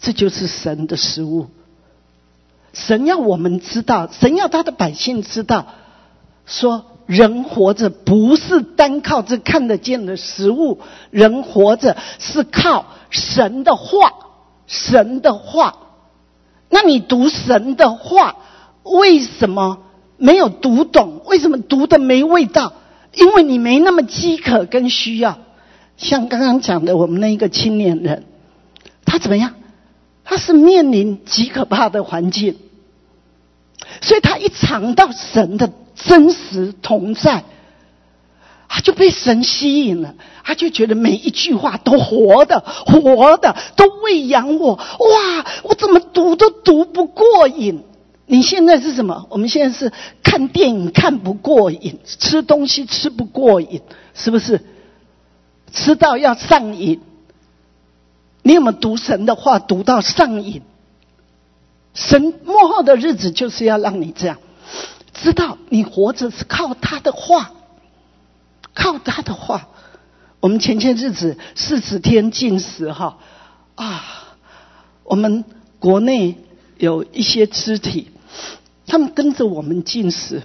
[0.00, 1.46] 这就是神的食物。
[2.72, 5.66] 神要我们知道，神要他的百姓知道，
[6.46, 10.78] 说人活着不是单靠这看得见的食物，
[11.10, 14.12] 人活着是靠神的话，
[14.66, 15.76] 神的话。
[16.68, 18.36] 那你读神的话，
[18.84, 19.78] 为什么？
[20.16, 22.74] 没有读懂，为什么读的没味道？
[23.14, 25.38] 因为你没那么饥渴跟需要。
[25.96, 28.26] 像刚刚讲的，我们那一个青年人，
[29.10, 29.54] 他怎么样？
[30.22, 32.56] 他是面临极可怕的环境，
[34.00, 37.42] 所以他一尝到神的真实同在，
[38.68, 44.74] 他就被神吸引了，他就觉得每一句话都活的，活的都喂养我。
[44.76, 47.82] 哇，我怎么读都读不过瘾。
[48.26, 49.26] 你现在是什么？
[49.28, 49.92] 我们现在是
[50.22, 53.80] 看电影看不过瘾，吃东西吃不过瘾，
[54.14, 54.64] 是不是？
[55.72, 57.00] 吃到要上瘾。
[58.50, 60.62] 你有没有读神的话读到上瘾？
[61.94, 64.38] 神幕后的日子就是要让你这样，
[65.14, 67.52] 知道你活着是靠他的话，
[68.74, 69.68] 靠他的话。
[70.40, 73.18] 我们前些日子四十天禁食哈
[73.76, 74.04] 啊，
[75.04, 75.44] 我们
[75.78, 76.36] 国内
[76.76, 78.10] 有一些肢体。
[78.84, 80.42] 他们跟着我们进食，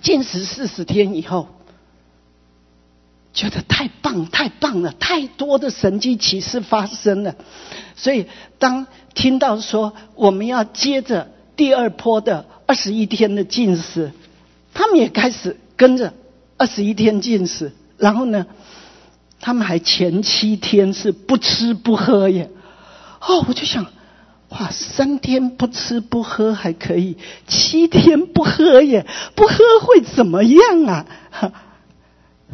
[0.00, 1.48] 进食四十天以后，
[3.36, 7.36] 觉得太棒太棒了，太多的神迹奇事发生了。
[7.94, 8.26] 所以
[8.58, 14.10] 当听到说我们要接着第二波的二十一天的进食，
[14.74, 16.14] 他们也开始跟着
[16.56, 17.72] 二十一天进食。
[17.98, 18.46] 然后呢，
[19.38, 22.50] 他们还前七天是不吃不喝耶。
[23.20, 23.86] 哦，我就想。
[24.48, 27.18] 哇，三天不吃不喝还可以，
[27.48, 31.04] 七天不喝耶，不喝会怎么样啊？
[31.32, 31.52] 哈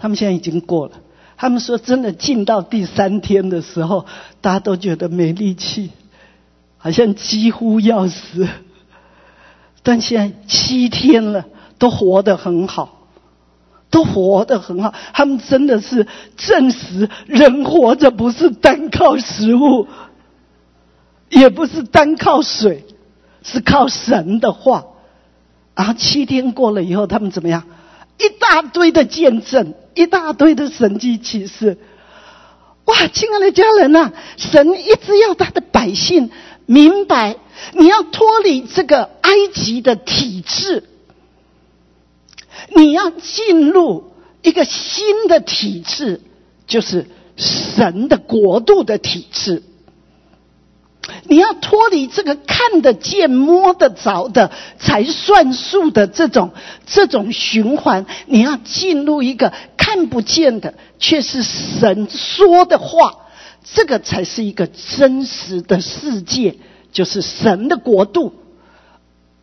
[0.00, 0.92] 他们现在已经过了。
[1.37, 4.07] 他们说，真的进到第三天的时候，
[4.40, 5.90] 大家都觉得没力气，
[6.78, 8.48] 好像几乎要死。
[9.83, 11.46] 但现在七天了，
[11.78, 13.09] 都活得很好，
[13.90, 14.94] 都活得很好。
[15.12, 19.88] 他们真的是证实，人活着不是单靠食物，
[21.28, 22.85] 也不是单靠水，
[23.42, 24.85] 是靠神的话。
[25.74, 27.64] 然后七天过了以后，他们怎么样？
[28.24, 31.78] 一大堆的见证，一大堆的神迹启示。
[32.85, 36.30] 哇，亲爱的家人呐，神一直要他的百姓
[36.66, 37.37] 明白，
[37.74, 40.85] 你要脱离这个埃及的体制，
[42.74, 46.20] 你要进入一个新的体制，
[46.66, 47.06] 就是
[47.37, 49.62] 神的国度的体制。
[51.25, 56.53] 你要脱离这个看得见、摸得着的才算数的这种
[56.87, 63.17] 这种循环，你要进入一个看不见的却是神说的话，
[63.65, 66.57] 这个才是一个真实的世界，
[66.93, 68.35] 就是神的国度。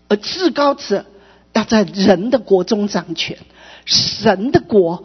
[0.07, 1.05] 而至高者
[1.51, 3.37] 要在人的国中掌权，
[3.85, 5.03] 神的国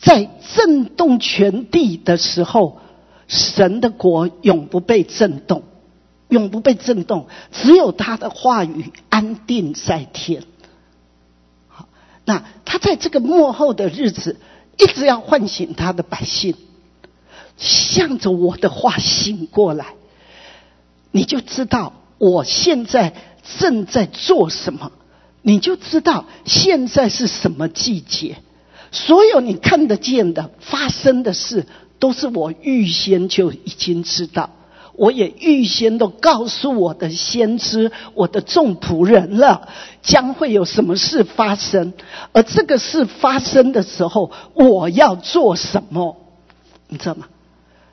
[0.00, 2.80] 在震动全地的时候，
[3.26, 5.64] 神的国永不被震动。
[6.28, 10.42] 永不被震动，只有他的话语安定在天。
[11.68, 11.88] 好，
[12.24, 14.38] 那他在这个幕后的日子，
[14.76, 16.54] 一直要唤醒他的百姓，
[17.56, 19.94] 向着我的话醒过来，
[21.10, 23.14] 你就知道我现在
[23.58, 24.92] 正在做什么，
[25.40, 28.36] 你就知道现在是什么季节，
[28.92, 31.66] 所有你看得见的发生的事，
[31.98, 34.50] 都是我预先就已经知道。
[34.98, 39.68] 我也预先都告诉我的先知、我的众仆人了，
[40.02, 41.92] 将会有什么事发生。
[42.32, 46.16] 而这个事发生的时候，我要做什么？
[46.88, 47.28] 你知道吗？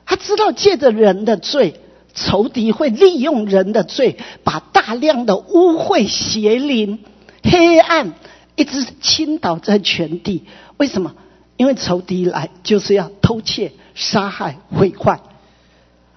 [0.04, 1.80] 他知道借着人的罪，
[2.12, 6.98] 仇敌会利用人的罪，把大量的污秽、邪灵、
[7.44, 8.14] 黑暗
[8.56, 10.44] 一直倾倒在全地。
[10.76, 11.14] 为什么？
[11.56, 15.20] 因为仇敌来就是要偷窃、杀害、毁坏。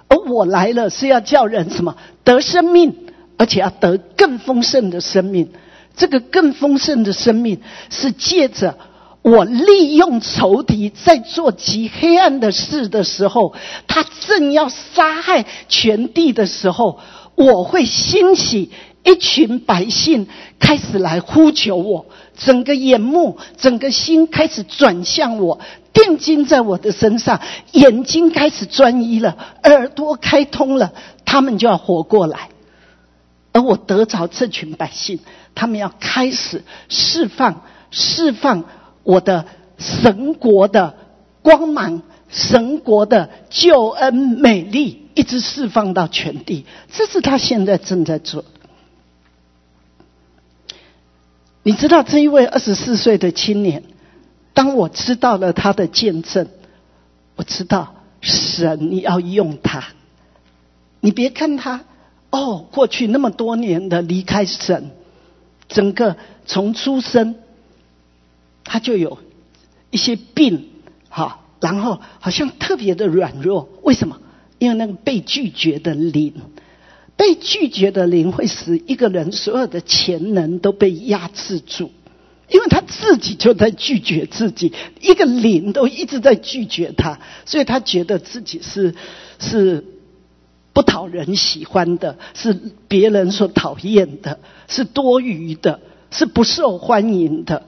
[0.09, 1.95] 而我来了是要叫人什么
[2.25, 2.93] 得生命，
[3.37, 5.49] 而且要得更丰盛的生命。
[5.95, 8.77] 这个更丰盛的生命是借着
[9.21, 13.53] 我利用仇敌在做极黑暗的事的时候，
[13.87, 16.99] 他正要杀害全地的时候，
[17.35, 18.71] 我会兴起
[19.03, 22.05] 一群百姓开始来呼求我，
[22.39, 25.59] 整个眼目、整个心开始转向我。
[25.91, 27.41] 定睛在我的身上，
[27.73, 30.93] 眼睛开始专一了，耳朵开通了，
[31.25, 32.49] 他们就要活过来。
[33.51, 35.19] 而我得着这群百姓，
[35.55, 38.63] 他们要开始释放、释放
[39.03, 39.45] 我的
[39.77, 40.95] 神国的
[41.41, 46.65] 光芒、神国的救恩美丽，一直释放到全地。
[46.93, 48.45] 这是他现在正在做。
[51.69, 53.83] 你知道这一位二十四岁的青年？
[54.55, 56.47] 当我知道了他的见证，
[57.35, 59.83] 我知道神你要用他。
[60.99, 61.81] 你别看他
[62.31, 64.89] 哦，过去那么多年的离开神，
[65.67, 67.35] 整个从出生
[68.63, 69.19] 他就有
[69.91, 70.69] 一些病，
[71.07, 73.69] 哈，然后好像特别的软弱。
[73.83, 74.17] 为什么？
[74.57, 76.33] 因为那个被拒绝的灵，
[77.19, 81.91] 被拒绝的灵会使一个人所有的潜能都被压制住。
[82.49, 88.95] 因为他自己就在拒绝自己，一个灵都一直在拒绝他，所以他觉得自己是
[89.37, 89.83] 是
[90.71, 97.65] 不讨人喜欢的，是别人所讨厌的，是多余的，是不受欢迎的，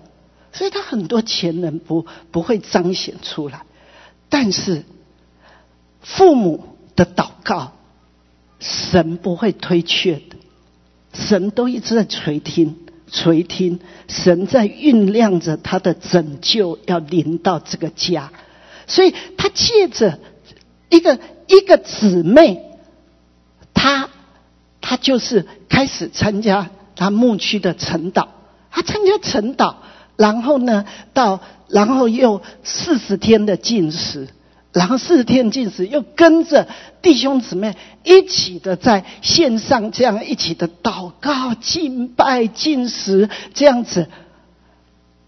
[0.53, 3.65] 所以他很多潜能不不会彰显出来。
[4.29, 4.83] 但是
[6.01, 6.63] 父母
[6.95, 7.73] 的祷告，
[8.61, 10.37] 神不会推却的，
[11.13, 12.77] 神都一直在垂听。
[13.13, 18.31] 垂听，神在酝酿着他的拯救要临到这个家，
[18.87, 20.17] 所以他借着
[20.87, 22.63] 一个一个姊妹，
[23.73, 24.09] 他
[24.79, 28.29] 他就是开始参加他牧区的晨祷，
[28.71, 29.75] 他参加晨祷，
[30.15, 34.29] 然后呢，到然后又四十天的进食。
[34.73, 36.65] 然后四天进食，又跟着
[37.01, 44.07] 弟兄姊妹一起的在线上这样一起的祷告、敬拜、进食这样子。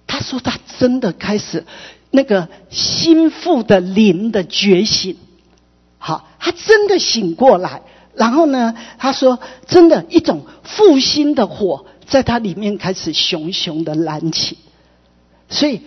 [0.08, 1.66] 他说他真的开始
[2.10, 5.18] 那个心腹的灵的觉醒，
[5.98, 7.82] 好，他真的醒过来。
[8.16, 14.58] 然后呢，他说真的一种复兴的火在他里面开始熊熊的燃起。
[15.50, 15.82] 所以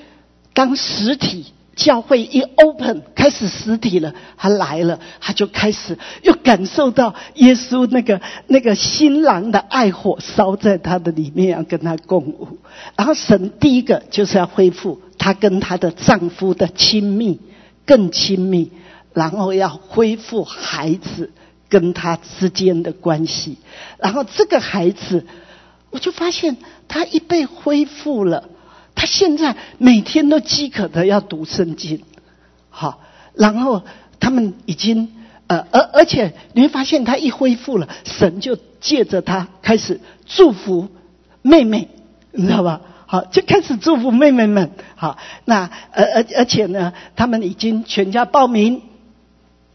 [0.52, 1.46] 当实体。
[1.76, 12.58] 教会一 open 开始实体了，他来了，他就开始又感受到耶稣那个那个新郎的爱火烧在他的里面，要跟他共舞。
[12.96, 15.00] 然后神第一个就是要恢复。
[15.18, 17.40] 她跟她的丈夫的亲密
[17.84, 18.70] 更亲密，
[19.12, 21.32] 然后要恢复孩子
[21.68, 23.56] 跟她之间的关系，
[23.98, 25.26] 然后这个孩子，
[25.90, 28.50] 我就发现他一被恢复了，
[28.96, 32.02] 他现在每天都饥渴的要读圣经，
[32.70, 32.98] 好，
[33.34, 33.82] 然后
[34.18, 35.12] 他们已经。
[35.48, 40.88] 呃，而而且你会发现，他一恢复了，神就借着他开始祝福
[41.40, 41.88] 妹妹，
[42.32, 42.80] 你知道吧？
[43.06, 44.72] 好，就开始祝福妹妹们。
[44.96, 48.82] 好，那而而而且呢，他们已经全家报名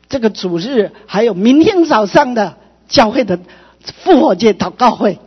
[0.09, 2.57] 这个主日，还有明天早上的
[2.89, 3.39] 教会的
[4.03, 5.19] 复活节祷告会，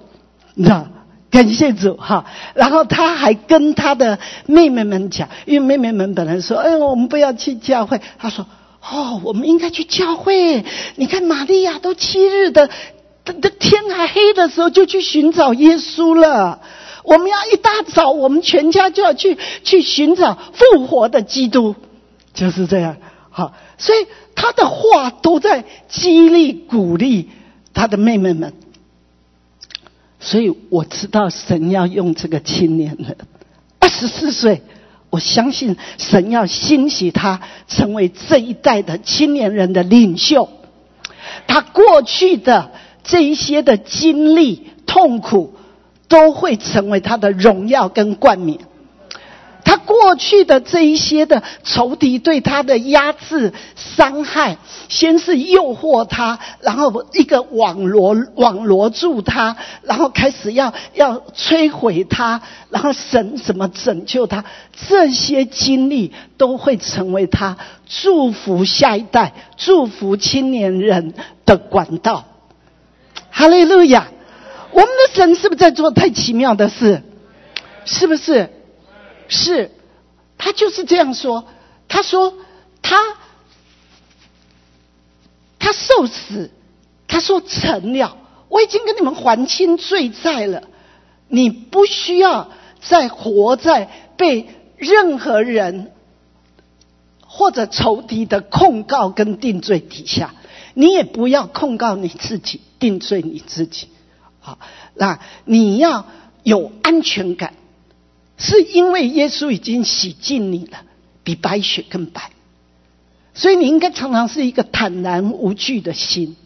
[0.52, 0.88] 你知道？
[1.34, 2.24] 感谢主哈。
[2.54, 8.46] 然后他还跟他的妹妹们讲，因为妹妹们本来说：“哎，我们不要去教会。”他说。
[8.86, 10.62] 哦，我们应该去教会。
[10.96, 12.68] 你看，玛利亚都七日的，
[13.24, 16.60] 的天还黑的时候就去寻找耶稣了。
[17.02, 21.74] 我们要一大早，我们全家就要去去寻找复活的基督，
[22.34, 22.98] 就是这样。
[23.30, 27.30] 好，所以他的话都在激励、鼓励
[27.72, 28.52] 他的妹妹们。
[30.24, 33.14] 所以我知道神要用这个青年人，
[33.78, 34.62] 二十四岁。
[35.10, 40.48] 我相信神要兴起他，成为这一代的青年人的领袖。
[41.46, 42.72] 他过去的
[43.04, 45.54] 这一些的经历、痛苦，
[46.08, 48.58] 都会成为他的荣耀跟冠冕。
[50.04, 54.58] 过去的这一些的仇敌对他的压制、伤害，
[54.90, 64.44] 先是诱惑他，然后一个网罗网罗住他，然后开始要要摧毁他，然后神怎么拯救他？
[64.88, 67.56] 这些经历都会成为他
[67.88, 71.14] 祝福下一代、祝福青年人
[71.46, 72.26] 的管道。
[73.30, 74.08] 哈利路亚！
[74.70, 77.02] 我们的神是不是在做太奇妙的事？
[77.86, 78.50] 是不是？
[79.28, 79.70] 是，
[80.38, 81.46] 他就是这样说。
[81.88, 82.34] 他说
[82.82, 82.96] 他
[85.58, 86.50] 他受死，
[87.06, 88.16] 他说成了，
[88.48, 90.64] 我已经跟你们还清罪债了。
[91.28, 95.92] 你不需要再活在被任何人
[97.26, 100.34] 或者仇敌的控告跟定罪底下，
[100.74, 103.88] 你也不要控告你自己，定罪你自己。
[104.40, 104.58] 好，
[104.94, 106.06] 那你要
[106.42, 107.54] 有安全感。
[108.36, 110.82] 是因为耶稣已经洗净你了，
[111.22, 112.30] 比白雪更白，
[113.32, 116.36] 所以你应该常常是一个坦然无惧的心。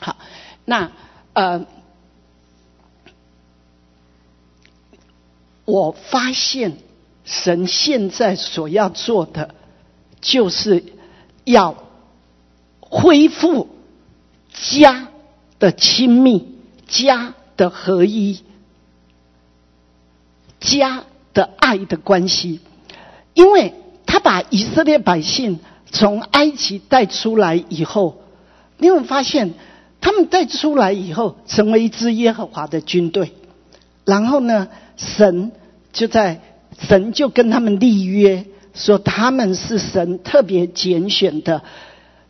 [0.00, 0.16] 好，
[0.64, 0.92] 那
[1.32, 1.66] 呃，
[5.64, 6.76] 我发现
[7.24, 9.54] 神现在所要做的，
[10.20, 10.84] 就是
[11.44, 11.82] 要
[12.80, 13.68] 恢复
[14.52, 15.08] 家
[15.58, 16.54] 的亲密，
[16.86, 18.42] 家的合一。
[20.64, 21.04] 家
[21.34, 22.60] 的爱的关系，
[23.34, 23.74] 因为
[24.06, 25.60] 他把以色列百姓
[25.90, 28.22] 从埃及带出来以后，
[28.78, 29.52] 你有发现
[30.00, 33.32] 他们带出来以后，成为一支耶和华的军队。
[34.04, 35.52] 然后呢，神
[35.92, 36.40] 就在
[36.78, 41.62] 神就跟他们立约，说他们是神特别拣选的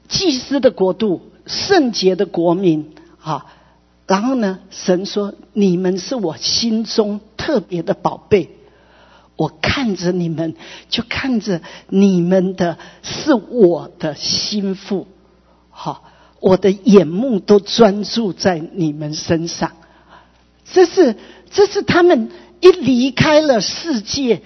[0.09, 2.93] 祭司的国度，圣洁的国民。
[3.23, 3.47] 啊。
[4.07, 8.49] 然后呢，神说：“你们是我心中特别的宝贝，
[9.37, 10.55] 我看着你们，
[10.89, 15.07] 就看着你们的是我的心腹，
[15.69, 16.05] 好，
[16.41, 19.73] 我的眼目都专注在你们身上。
[20.73, 21.17] 这是，
[21.51, 22.31] 这是他们
[22.61, 24.41] 一离开了世界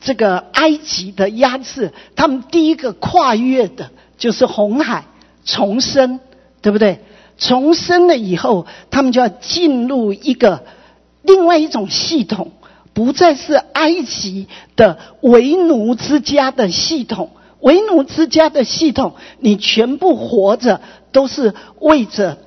[0.00, 5.06] 这个埃及的压制，他们第一个跨越的就是红海
[5.44, 6.20] 重生，
[6.62, 7.00] 对不对？”
[7.36, 10.62] 重生了以后，他们就要进入一个
[11.24, 12.52] 另外一种系统，
[12.92, 14.46] 不再是埃及
[14.76, 17.30] 的为奴之家的系统。
[17.60, 22.38] 为奴之家的系统，你全部活着都是为着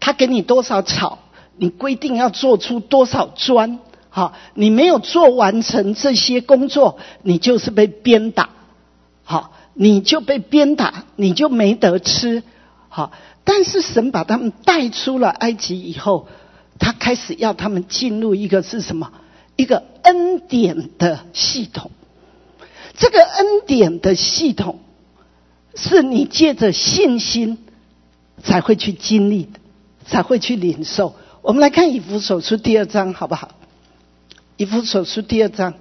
[0.00, 1.20] 他给你多少草，
[1.56, 3.78] 你规定要做出多少砖。
[4.10, 8.50] 好，你没有做完成这些工作，你就是被鞭打。
[9.22, 12.42] 好，你就被鞭打，你就没得吃。
[12.88, 13.12] 好。
[13.46, 16.28] 但是神把他们带出了埃及以后，
[16.78, 19.12] 他开始要他们进入一个是什么？
[19.56, 21.90] 一个恩典的系统。
[22.96, 24.80] 这个恩典的系统，
[25.74, 27.58] 是你借着信心
[28.42, 29.60] 才会去经历的，
[30.06, 31.14] 才会去领受。
[31.42, 33.50] 我们来看以弗所书第二章，好不好？
[34.56, 35.74] 以弗所书第二章，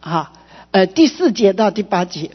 [0.00, 0.32] 好。
[0.72, 2.30] 呃，第四节到第八节。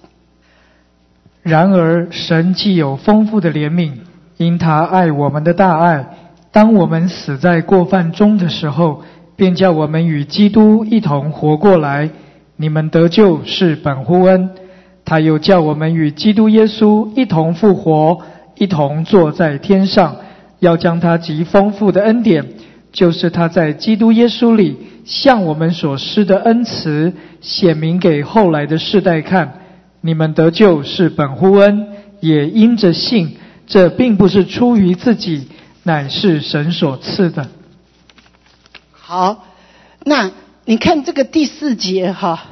[1.45, 3.91] 然而，神既有丰富的怜悯，
[4.35, 6.07] 因他爱我们的大爱，
[6.51, 9.03] 当我们死在过犯中的时候，
[9.35, 12.09] 便叫我们与基督一同活过来。
[12.57, 14.49] 你们得救是本乎恩。
[15.05, 18.21] 他又叫我们与基督耶稣一同复活，
[18.55, 20.15] 一同坐在天上，
[20.57, 22.43] 要将他极丰富的恩典，
[22.91, 29.59] 就是他在基督耶稣里向我们所施的恩慈，显明给后来的世代看。
[30.05, 31.87] 你们得救是本乎恩，
[32.19, 33.37] 也因着信。
[33.65, 35.47] 这并不是出于自己，
[35.81, 37.49] 乃是神所赐的。
[38.91, 39.47] 好，
[40.03, 40.31] 那
[40.63, 42.51] 你看这个第四节哈。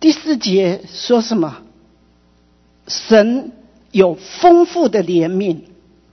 [0.00, 1.62] 第四节说什么？
[2.86, 3.52] 神
[3.90, 5.60] 有丰富的怜悯，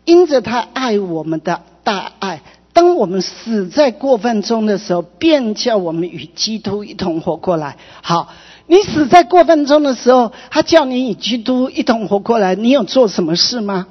[0.05, 2.41] 因着他爱我们的大爱，
[2.71, 7.75] 当我们死在过犯中的时候，便叫我们与基督一同活过来。
[8.01, 8.29] 好，
[8.71, 13.87] 你死在过分中的时候，他叫你与基督一同活过来，你有做什么事吗？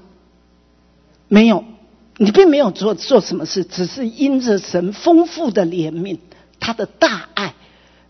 [1.27, 1.65] 没有，
[2.17, 6.19] 你并没有做做什么事，只是因着神丰富的怜悯，
[6.61, 7.55] 他的大爱。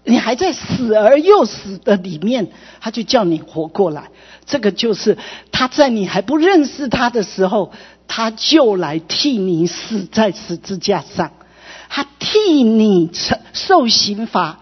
[0.04, 2.48] 你还在死而又死的里面，
[2.80, 4.10] 他就叫你活过来。
[4.44, 5.16] 这个就是
[5.50, 7.72] 他在你还不认识他的时候，
[8.06, 11.32] 他就来替你死在十字架上，
[11.88, 14.60] 他替你受受刑罚，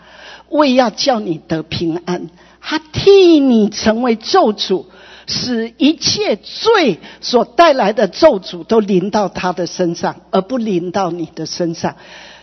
[0.48, 2.28] 为要叫你得平安。
[2.60, 4.86] 他替你成为咒诅，
[5.26, 11.94] 使一切罪所带来的咒诅都临到他的身上，而不临到你的身上。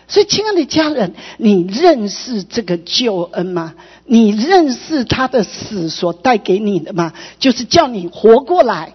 [0.07, 3.73] 所以，亲爱的家人，你认识这个救恩吗？
[4.05, 7.13] 你认识他的死所带给你的吗？
[7.39, 8.93] 就是叫你活过来，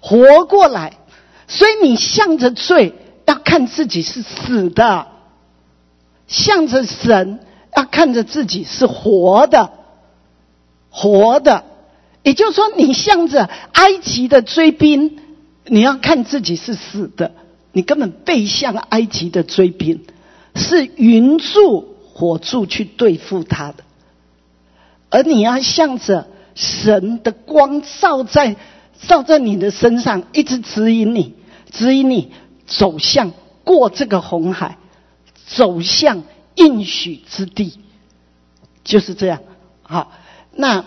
[0.00, 0.98] 活过来。
[1.48, 2.94] 所以，你向着罪
[3.26, 5.08] 要看自己是死的，
[6.26, 7.40] 向着神
[7.76, 9.72] 要看着自己是活的，
[10.90, 11.64] 活的。
[12.22, 15.18] 也就是说，你向着埃及的追兵，
[15.66, 17.32] 你要看自己是死的，
[17.72, 20.04] 你根本背向埃及的追兵。
[20.56, 23.82] 是云柱火柱去对付他的，
[25.10, 28.54] 而你要向着神的光照在
[29.08, 31.34] 照在你的身上，一直指引你，
[31.72, 32.30] 指引你
[32.66, 33.32] 走向
[33.64, 34.78] 过这个红海，
[35.44, 36.22] 走向
[36.54, 37.78] 应许之地，
[38.84, 39.40] 就是这样。
[39.82, 40.12] 好，
[40.52, 40.84] 那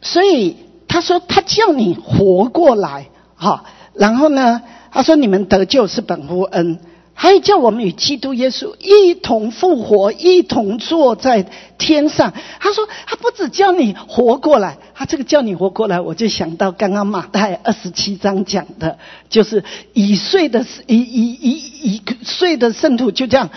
[0.00, 0.56] 所以
[0.88, 6.80] 他说他叫你活过来，好，然后呢，他说你们得救是本乎恩。
[7.14, 11.46] 还叫我们与基督耶稣一同复活，一同坐在
[11.78, 12.34] 天上。
[12.60, 18.98] 他说，他不止叫你活过来，他这个叫你活过来，我就想到刚刚马太二十七章讲的，
[19.30, 21.50] 就是已睡的已已已
[21.94, 23.48] 已睡的圣徒就这样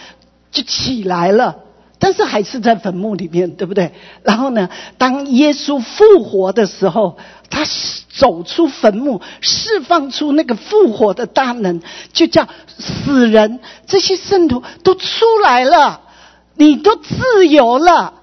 [0.52, 1.58] 就起来了。
[2.00, 3.92] 但是还是在坟墓里面，对不对？
[4.24, 4.70] 然后呢，
[5.00, 7.18] 当耶稣复活的时候，
[7.50, 7.66] 他
[8.10, 11.82] 走出坟墓，释放出那个复活的大能，
[12.14, 16.02] 就叫死人这些圣徒都出来了，
[16.56, 18.14] 你都自由了。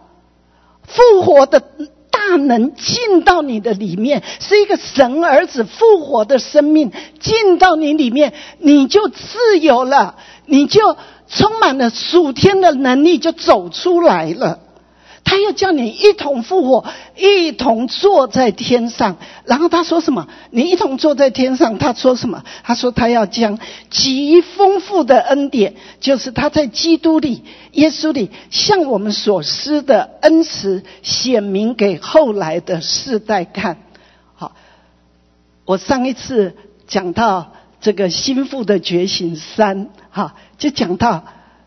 [0.87, 1.61] 复活的
[2.11, 10.15] 大能进到你的里面，是一个神儿子复活的生命进到你里面，你就自由了，
[10.47, 10.97] 你就。
[11.29, 14.61] 充满了属天的能力，就走出来了。
[15.27, 16.85] 他又叫你一同复活，
[17.17, 19.17] 一同坐在天上。
[19.47, 20.29] 然后他说什么？
[20.51, 21.79] 你一同坐在天上。
[21.79, 22.45] 他说什么？
[22.63, 23.59] 他说他要将
[23.89, 33.79] 极丰富的恩典，就是他在基督里、耶稣里向我们所施的恩慈，显明给后来的世代看。
[34.35, 34.53] 好，
[35.65, 36.55] 我上一次
[36.87, 39.89] 讲到这个心腹的觉醒三。
[40.15, 41.25] 哈，就讲到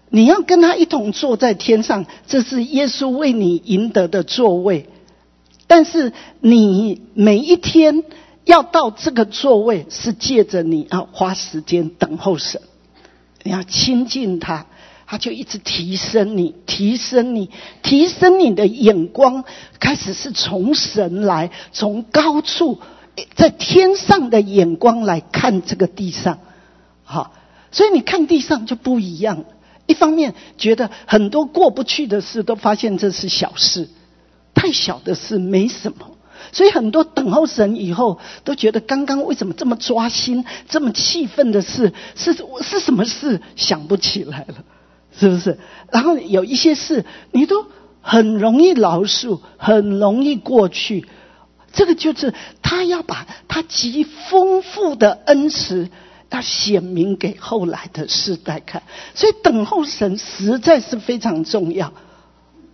[0.09, 4.87] 你要跟他一同坐在天上，这是耶稣为你赢得的座位。
[5.67, 8.05] 但是你每一天
[8.45, 12.61] 要到这个座位，是借着你要花时间等候神，
[13.43, 14.65] 你要亲近他，
[15.05, 17.49] 他就一直提升你，提升你，
[17.83, 19.43] 提升你的眼光，
[19.81, 22.79] 开始是从神来，从高处
[23.35, 26.39] 在天上的眼光来看这个地上，
[27.03, 27.33] 好。
[27.77, 29.45] 所以你看地上就不一样，
[29.85, 33.87] 一方面觉得很多过不去的事，都发现这是小事，
[34.55, 36.09] 太小的事没什么。
[36.51, 43.39] 所以很多等候神以后，都觉得刚刚为什么这么抓心、这么气愤的事，是是什么事？
[43.55, 44.55] 想不起来了，
[45.15, 45.59] 是不是？
[45.91, 47.67] 然后有一些事，你都
[48.01, 51.05] 很容易饶恕，很容易过去。
[51.71, 55.89] 这个就是他要把他极丰富的恩慈。
[56.29, 58.83] 他显明给后来的世代看，
[59.15, 61.93] 所以等候神实在是非常重要。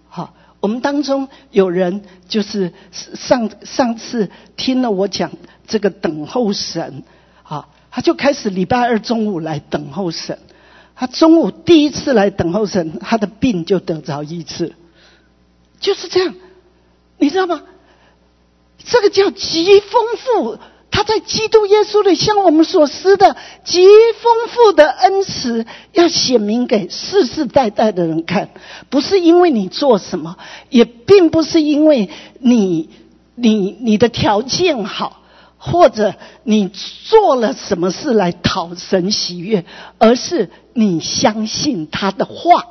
[0.09, 5.31] 好，我们当中有人就是上上次听了我讲
[5.67, 7.03] 这个等候神，
[7.43, 10.39] 啊，他就开始礼拜二中午来等候神。
[10.95, 14.73] 他中午第一次来等候神，他的病就得着医治，
[15.79, 16.35] 就是这样，
[17.17, 17.61] 你知道吗？
[18.85, 20.59] 这个叫极丰富。
[20.95, 23.83] 他在基督耶稣里向我们所施的极
[24.21, 28.51] 丰富的恩慈，要显明给世世代代的人看，
[28.91, 30.37] 不是因为你做什么，
[30.69, 32.91] 也并不是因为你
[33.33, 35.23] 你你的条件好，
[35.57, 36.13] 或者
[36.43, 39.65] 你做了什么事来讨神喜悦，
[39.97, 42.67] 而是你相信他的话，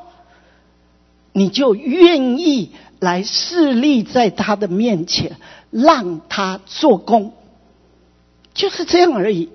[1.33, 2.71] 你就愿意
[3.01, 5.39] 来侍立在他的面前，
[5.73, 7.33] 让他做工。
[8.55, 9.49] 就是这样而已，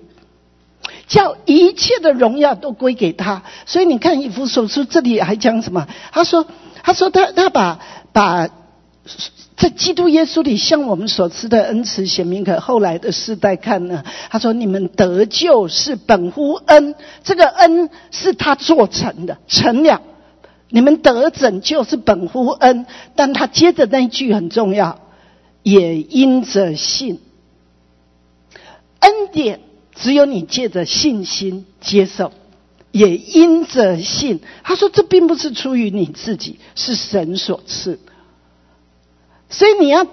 [1.06, 3.42] 叫一切的荣耀都归给他。
[3.66, 5.86] 所以你看以弗所书这里还讲什么？
[6.12, 6.46] 他说
[6.82, 7.78] ：“他说他他把
[8.12, 8.48] 把
[9.56, 14.04] 在基督耶稣里向我们所赐的恩慈显明给后来的世代看呢。
[14.30, 16.94] 他说：你们得救是本乎恩，
[17.24, 20.02] 这个恩是他做成的，成了。
[20.70, 22.86] 你们得拯救是本乎恩，
[23.16, 24.98] 但他接着那一句很重要，
[25.62, 27.20] 也因着信。”
[29.00, 29.60] 恩典
[29.94, 32.32] 只有你借着信心接受，
[32.92, 34.40] 也因着信。
[34.62, 37.98] 他说：“这并不是出于你自己，是神所赐。”
[39.50, 40.06] 所以你要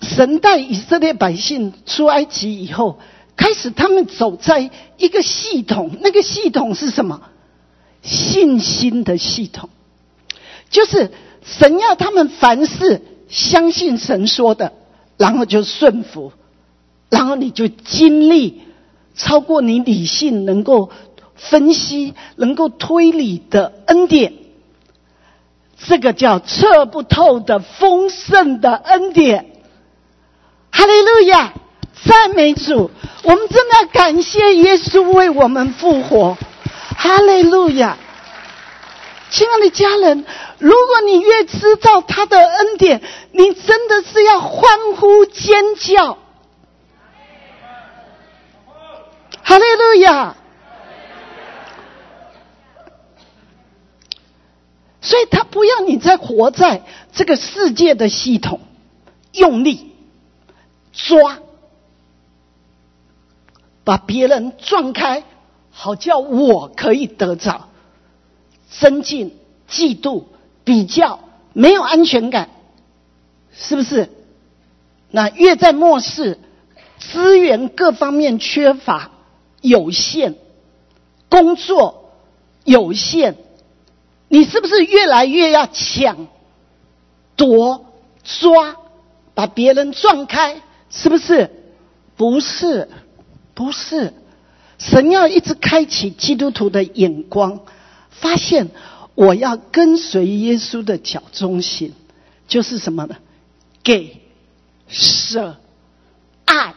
[0.00, 2.98] 神带以色列百姓出埃及以后，
[3.36, 7.22] 开始他们走在一个系统，那个系统是什么？
[8.02, 9.70] 信心的系统，
[10.70, 11.12] 就是
[11.44, 14.72] 神要他们凡事相信神说的，
[15.16, 16.32] 然后就顺服。
[17.12, 18.62] 然后你就经历
[19.14, 20.88] 超过你理性能够
[21.36, 24.32] 分析、能够推理的恩典，
[25.76, 29.44] 这个叫测不透的丰盛的恩典。
[30.70, 31.52] 哈利路亚，
[32.02, 32.90] 赞美主！
[33.24, 36.38] 我们真的要感谢耶稣为我们复活。
[36.96, 37.98] 哈利路亚，
[39.28, 40.24] 亲爱的家人，
[40.58, 43.02] 如果你越知道他的恩典，
[43.32, 46.16] 你真的是要欢呼尖叫。
[49.42, 50.36] 哈利路亚！
[55.00, 56.82] 所以他不要你再活在
[57.12, 58.60] 这个世界的系统，
[59.32, 59.92] 用力
[60.92, 61.40] 抓，
[63.84, 65.24] 把别人撞开，
[65.70, 67.68] 好叫我可以得着，
[68.70, 69.36] 增进、
[69.68, 70.24] 嫉妒、
[70.64, 71.18] 比较，
[71.52, 72.50] 没有安全感，
[73.52, 74.08] 是不是？
[75.10, 76.38] 那越在末世，
[76.98, 79.10] 资源各方面缺乏。
[79.62, 80.34] 有限，
[81.30, 82.12] 工作
[82.64, 83.36] 有限，
[84.28, 86.26] 你是不是越来越要抢、
[87.36, 87.86] 夺、
[88.22, 88.76] 抓，
[89.32, 90.60] 把别人撞开？
[90.90, 91.50] 是不是？
[92.16, 92.90] 不是，
[93.54, 94.12] 不是。
[94.78, 97.60] 神要一直开启基督徒的眼光，
[98.10, 98.70] 发现
[99.14, 101.92] 我要跟随耶稣的脚中行，
[102.48, 103.16] 就是什么呢？
[103.84, 104.20] 给、
[104.88, 105.56] 舍、
[106.44, 106.74] 爱、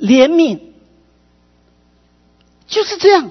[0.00, 0.69] 怜悯。
[2.70, 3.30] 就是这样，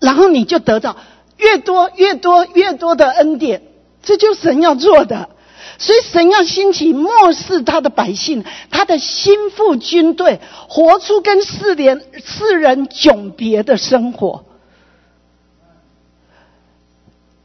[0.00, 0.96] 然后你就得到
[1.38, 3.62] 越多越多越多的恩典，
[4.02, 5.30] 这就是神要做的。
[5.78, 14.46] 所以神要兴起漠视他的百姓，他的心腹军队，活出跟世人世人迥别的生活。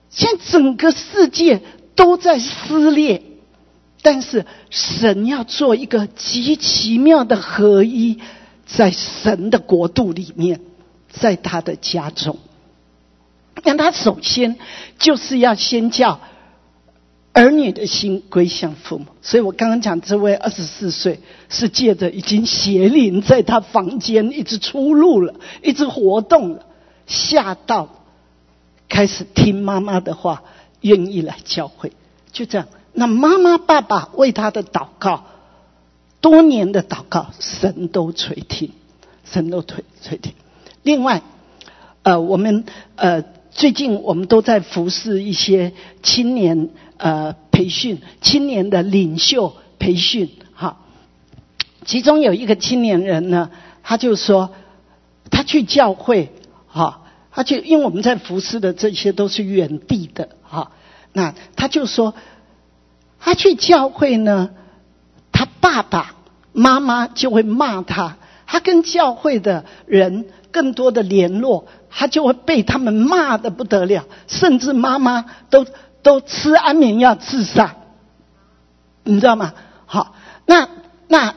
[0.10, 1.62] 现在整个世界
[1.94, 3.22] 都在撕裂，
[4.02, 8.22] 但是神要做一个极奇妙的合一，
[8.66, 10.62] 在神的国度里面。
[11.12, 12.38] 在他的家中，
[13.64, 14.58] 那他首先
[14.98, 16.20] 就是要先叫
[17.34, 19.06] 儿女的心归向父母。
[19.22, 26.66] 所以我刚刚讲这位二十四岁是借着已经邪灵在他房间一直出入了，一直活动了，
[27.06, 27.90] 吓到
[28.90, 30.44] 开始听妈妈的话，
[30.82, 31.92] 愿意来教会。
[32.32, 35.26] 就这样，那妈妈爸爸为他的祷告，
[36.22, 38.72] 多年的祷告，神都垂听，
[39.26, 40.34] 神都垂垂听。
[40.84, 41.22] 另外，
[42.02, 42.66] 呃，我们
[42.96, 50.78] 呃最近我们都在服侍一些青年呃培训，青年的领袖培训哈。
[51.86, 53.52] 其中有一个青年人呢，
[53.84, 54.52] 他就说
[55.30, 56.32] 他去教会
[56.66, 57.02] 哈，
[57.32, 60.72] 他就因为我们在服侍的这些都是远地的哈，
[61.14, 62.16] 那他就说
[63.20, 64.50] 他去教会呢，
[65.32, 66.16] 他爸爸
[66.54, 68.18] 妈妈就会骂他，
[68.48, 70.26] 他跟教会的人。
[70.52, 75.66] 更多的联络，他就会被他们骂的不得了，甚至妈妈都
[76.04, 77.76] 都吃安眠药自杀，
[79.04, 79.54] 你知道吗？
[79.86, 80.68] 好，那
[81.08, 81.36] 那，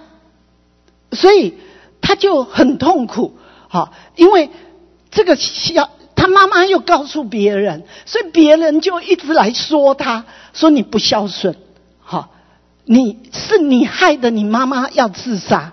[1.12, 1.54] 所以
[2.00, 3.36] 他就很痛苦。
[3.68, 4.50] 好，因为
[5.10, 11.56] 这个小他妈妈又告诉别人，所以别人就一直来说他，说你不孝顺，
[12.00, 12.30] 好，
[12.84, 15.72] 你是你害的，你妈妈要自杀，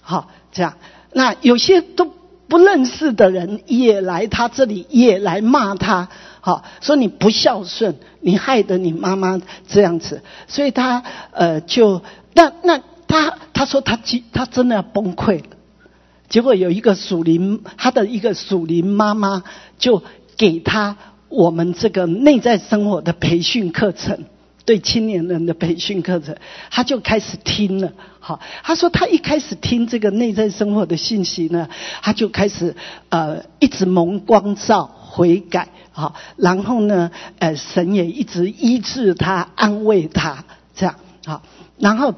[0.00, 0.74] 好，这样，
[1.12, 2.12] 那有些都
[2.48, 6.08] 不认识的人也来他这里，也来骂他，
[6.40, 13.98] 好，说你不孝顺，你害得你妈妈这样子，所以他呃就那那他他说他
[14.32, 15.46] 他真的要崩溃了。
[16.28, 19.44] 结果有一个属灵，他的一个属灵妈妈
[19.78, 20.02] 就
[20.36, 20.96] 给他
[21.28, 24.24] 我们这个内在生活的培训课程，
[24.68, 26.36] 对青年人的培训课程，
[26.70, 27.90] 他就开始听了。
[28.20, 31.70] 好，他说他一开始听这个内在生活的信息呢，
[32.02, 32.76] 他就开始
[33.08, 40.44] 呃一直蒙光照悔改，好，然后呢，呃神也一直医治他安慰他
[40.74, 41.40] 这样，好，
[41.78, 42.14] 然后。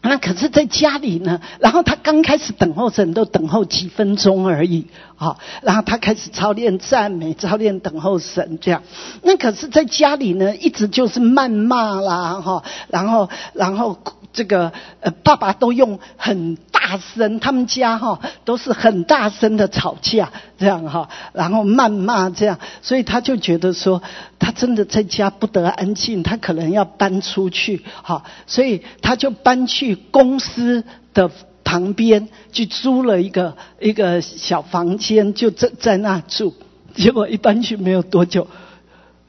[0.00, 4.86] 那可是在家里呢，然后他刚开始等候神，都等候几分钟而已，
[5.18, 8.82] 好，然后他开始操练赞美，操练等候神这样。
[9.22, 13.98] 那可是在家里呢，一直就是谩骂啦，哈，然后，然后。
[14.30, 24.00] 这个呃，爸爸都用很大声，他们家哈都是很大声的吵架，这样哈，然后谩骂这样，所以他就觉得说，
[24.38, 31.30] 他真的在家不得安静，他可能要搬出去，哈，所以他就搬去公司的
[31.68, 36.54] 旁边去租了一个一个小房间，就在在那住，
[36.94, 38.48] 结果一搬去没有多久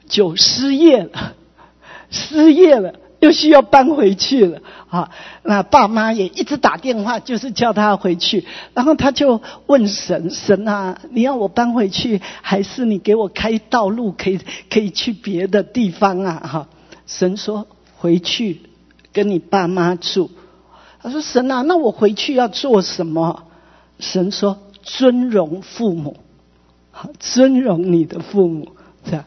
[0.08, 1.34] 就失业了，
[2.10, 2.94] 失业了。
[3.20, 5.10] 又需要搬回去了，啊，
[5.42, 8.46] 那爸妈也一直打电话，就是叫他回去。
[8.72, 16.40] 然后他就问神：神啊，你要我搬回去，还是你给我开道路，可以可以去别的地方啊？
[16.50, 16.68] 哈，
[17.06, 17.66] 神说
[17.98, 18.62] 回去
[19.12, 20.30] 跟你爸妈住。
[21.02, 23.44] 他说神啊，那我回去要做什么？
[23.98, 26.16] 神说尊荣父母，
[27.18, 28.68] 尊荣你的父母，
[29.04, 29.24] 这样。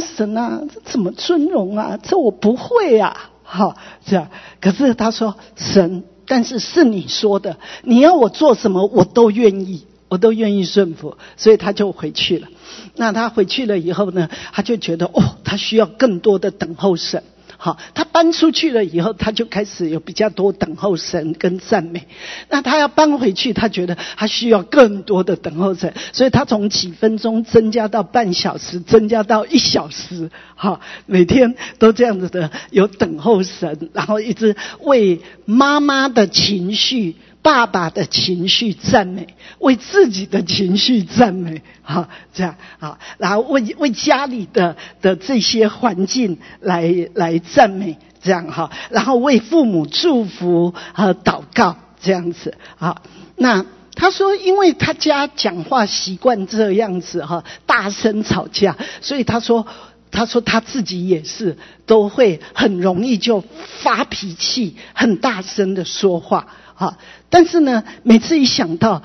[0.00, 1.98] 神啊，这怎么尊荣啊？
[2.02, 3.30] 这我不会啊！
[3.42, 4.28] 哈，这样。
[4.60, 11.16] 可是他说神，但是是你说的，你要我做什么，我都愿意，我都愿意顺服。
[11.36, 12.48] 所以他就回去了。
[12.96, 17.22] 那他回去了以后呢，他就觉得哦，他需要更多的等候神。
[17.58, 22.06] 好，他搬出去了以后，他就开始有比较多等候神跟赞美。
[22.50, 30.30] 那他要搬回去，他觉得他需要更多的等候神，所以他从几分钟增加到半小时，增加到一小时。
[30.54, 37.16] 好，每天都这样子的有等候神，然后一直为妈妈的情绪。
[37.46, 39.28] 爸爸的情绪赞美，
[39.60, 53.00] 为自己的情绪赞美，哈，这样啊，然后为为家里的的这些环境来来赞美，这样哈，然后为父母祝福和祷告，这样子啊。
[53.36, 59.64] 那他说，因为他家讲话习惯这样子哈，大声吵架，所以他说，
[60.10, 63.44] 他说他自己也是都会很容易就
[63.82, 66.48] 发脾气，很大声的说话。
[66.78, 66.98] 好，
[67.30, 69.02] 但是呢，每次一想到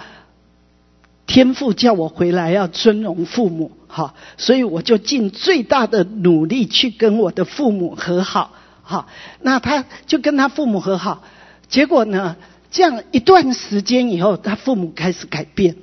[1.26, 8.52] 天父叫我回来要尊荣父母，哈，所以我就尽最大的努力去跟我的父母和好，
[8.84, 9.08] 哈，
[9.40, 11.24] 那他就跟他父母和好，
[11.70, 12.36] 结果呢，
[12.72, 15.78] 这样一段时间以后，他父母开始改变。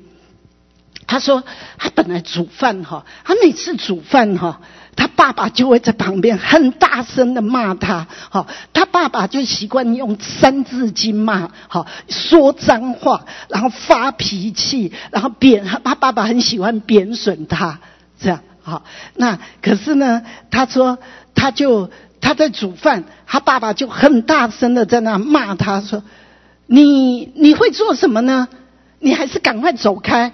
[1.06, 1.42] 他说，
[1.78, 4.60] 他本来煮饭哈，他每次煮饭哈。
[4.98, 17.78] 他爸爸就会在旁边很大声的骂他，好，他爸爸就习惯用三字经骂，好，说脏话，然后发脾气，然后贬他爸爸很喜欢贬损他，
[18.18, 18.82] 这样，好，
[19.14, 20.98] 那可是呢，他说
[21.32, 21.90] 他就
[22.20, 26.02] 他在煮饭，他爸爸就很大声的在那骂他说，
[26.66, 28.48] 你你会做什么呢？
[28.98, 30.32] 你还是赶快走开，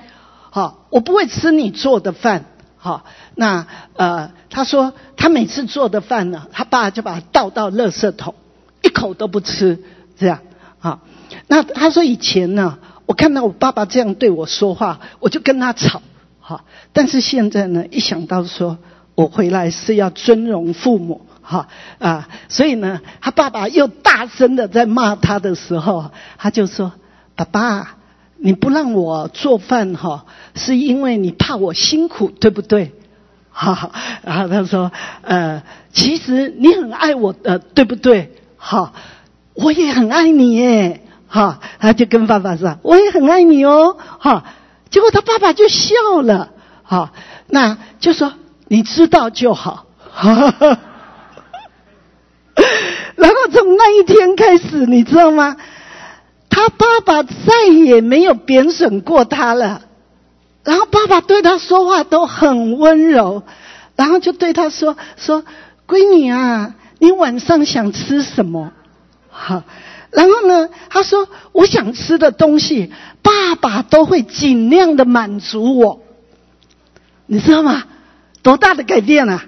[0.48, 2.46] 好，我不会吃你做的饭。
[2.84, 3.02] 好，
[3.34, 3.66] 那
[3.96, 8.34] 呃，他说他每次做的饭呢，他爸就把它倒到垃圾桶，
[8.82, 9.82] 一口都不吃，
[10.18, 10.40] 这样
[10.80, 11.00] 啊。
[11.46, 12.76] 那他说以前呢，
[13.06, 16.02] 我看到我爸爸这样对我说话，我就跟他吵，
[16.40, 16.66] 好。
[16.92, 18.76] 但是现在呢，一想到说
[19.14, 21.68] 我回来是要尊荣父母，哈
[21.98, 26.92] 啊，所以呢，他爸爸又大声的在骂他的时候，他就说
[27.34, 27.96] ：“爸爸。”
[28.36, 32.92] 你不让我做饭哈，是因为你怕我辛苦，对不对？
[33.50, 33.90] 哈，
[34.22, 34.90] 然后他说，
[35.22, 35.62] 呃，
[35.92, 38.32] 其实你很爱我的，对不对？
[38.56, 38.92] 哈，
[39.54, 44.44] 我也很爱你耶，哈，他就跟爸爸说，我也很爱你哦，哈，
[44.90, 46.50] 结果他爸爸就笑了，
[46.82, 47.12] 哈，
[47.46, 48.32] 那就说
[48.66, 50.78] 你知道就好，哈哈，
[53.16, 55.56] 然后从那一天开始，你知道吗？
[56.54, 59.82] 他爸爸再也没有贬损过他了。
[60.62, 63.42] 然后爸爸对他说话都很温柔，
[63.96, 65.44] 然后就对他说：“说
[65.88, 68.72] 闺女啊，你晚上想吃什么？
[69.28, 69.64] 好，
[70.12, 76.02] 然后呢，他说我想吃的东西，爸爸都会尽量的满足我。
[77.26, 77.82] 你知道吗？
[78.42, 79.44] 多大的改变啊！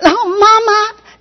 [0.00, 0.72] 然后妈妈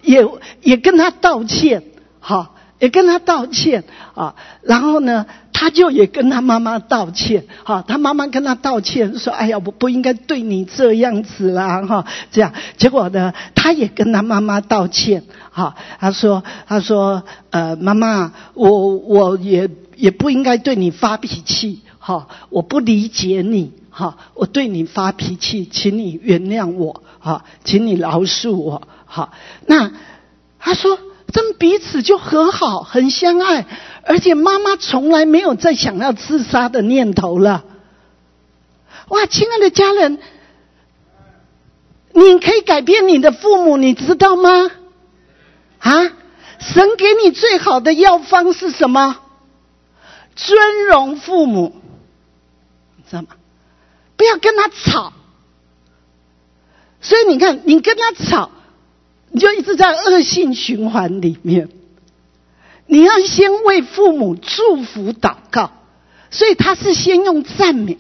[0.03, 0.28] 也
[0.61, 1.82] 也跟他道歉，
[2.20, 29.32] 好。”也跟他道歉啊，然后呢，他就也跟他妈妈道歉，哈，他妈妈跟他道歉说：“哎呀，我不应该对你这样子啦，哈，这样。”结果呢，他也跟他妈妈道歉，哈，他说：“他说，呃，妈妈，我我也也不应该对你发脾气，哈，我不理解你，哈，我对你发脾气，请你原谅我，哈，请你饶恕我，哈。”
[29.66, 29.92] 那
[30.60, 31.00] 他说。
[31.32, 33.66] 真彼此就和好，很相爱，
[34.04, 37.64] 而且妈妈从来没有再想要自杀的念头了。
[39.10, 40.20] 哇，亲爱的家人，
[42.14, 44.72] 你可以改变你的父母，你知道吗？
[45.80, 46.12] 啊，
[46.60, 49.18] 神给你最好的药方是什么？
[50.36, 51.76] 尊荣父母，
[53.10, 53.28] 知道吗？
[54.16, 55.14] 不要跟他吵。
[57.00, 58.52] 所以你看，你跟他吵。
[59.30, 61.70] 你就一直在恶性循环里面。
[62.86, 65.72] 你要先为父母祝福祷告，
[66.32, 67.98] 所以他是先用赞美。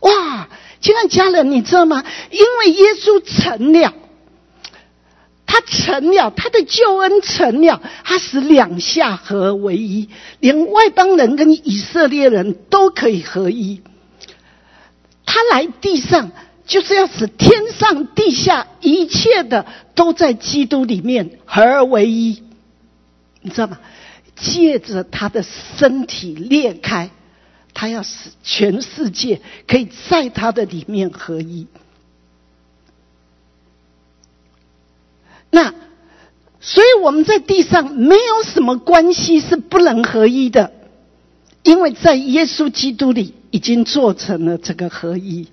[0.00, 0.48] 哇，
[0.80, 2.04] 亲爱家人，你知道吗？
[2.30, 3.94] 因为耶稣成了，
[5.46, 13.80] 他成了，他的救恩成了，他使两下合为一，连外邦人跟以色列人都可以合一。
[15.24, 16.30] 他来地上。
[16.70, 19.66] 就是要使天上地下一切的
[19.96, 22.44] 都在基督里面合而为一，
[23.42, 23.80] 你知道吗？
[24.36, 27.10] 借着他的身体裂开，
[27.74, 31.66] 他要使全世界可以在他的里面合一。
[35.50, 35.74] 那
[36.60, 40.72] 所以我们在地上没有什么关系是不能合一的，
[41.64, 45.48] 因为在耶稣基督里已经做成了这个合一。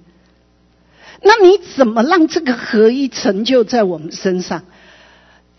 [1.21, 4.63] 那你怎么让这个合一成就在我们身上？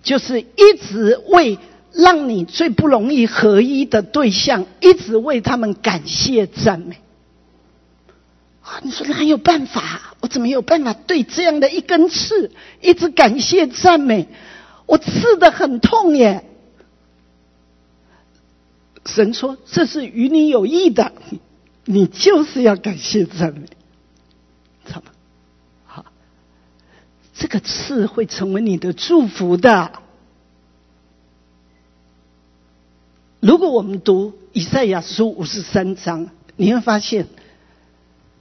[0.03, 1.59] 就是一直为
[1.93, 6.97] 让你最不容易合一的对象，一直为他们感谢赞美。
[8.63, 10.15] 啊，你说哪有办法？
[10.21, 12.51] 我怎么有办法对这样的一根刺
[12.81, 14.29] 一直感谢赞美？
[14.87, 16.45] 我刺的很痛耶！
[19.05, 21.13] 神说这是与你有益的，
[21.85, 23.69] 你就是要感谢赞美，
[27.39, 29.93] 这个刺会成为你的祝福的。
[33.39, 37.29] 如果我们读以赛亚书五十三章，你会发现，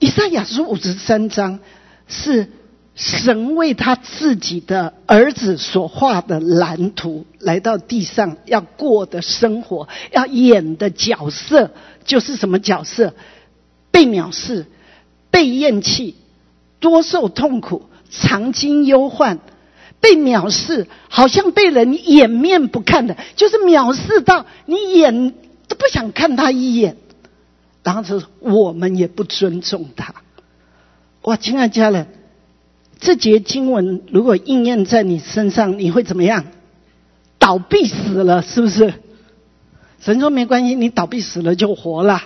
[0.00, 1.60] 以赛亚书五十三章
[2.08, 2.50] 是
[2.96, 11.70] 神为他自己的儿子所画的蓝图，来到地上要过的生活，要演的角色，
[12.04, 13.14] 就是什么角色？
[13.92, 14.66] 被藐视，
[15.30, 16.16] 被厌弃，
[16.80, 17.84] 多受痛苦。
[18.10, 19.38] 常经忧患，
[20.00, 25.34] 被藐视，好像被人掩面不看的，就是藐视到你眼
[25.66, 26.96] 都不想看他一眼，
[27.82, 30.14] 然后就我们也不尊重他。
[31.22, 32.06] 哇，亲爱家人，
[33.00, 36.44] 这节经文如果应验在你身上，你会怎么样？
[37.38, 38.94] 倒闭死了，是不是？
[40.00, 42.22] 神说没关系，你倒闭死了就活了。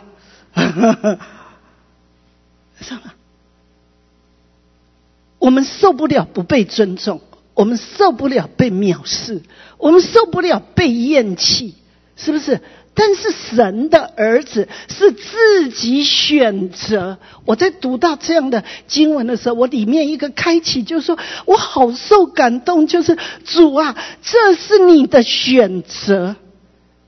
[2.81, 3.15] 上了。
[5.43, 7.21] 我们受不了不被尊重，
[7.55, 9.43] 我们受不了被藐视，
[9.77, 11.75] 我们受不了被厌弃，
[12.15, 12.61] 是不是？
[12.95, 17.19] 但是神的儿子是自己选择。
[17.45, 26.37] 我在读到这样的经文的时候，我里面一个开启，就是说我好受感动，就是主啊，这是你的选择，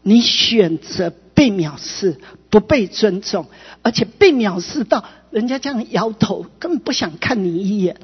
[0.03, 2.17] 你选择被藐视，
[2.51, 3.47] 不被尊重，
[3.83, 7.97] 而且被藐视到人家这样摇头，根本不想看你一眼。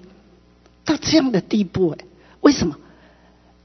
[0.85, 2.05] 到这样的地步哎，
[2.41, 2.76] 为什么？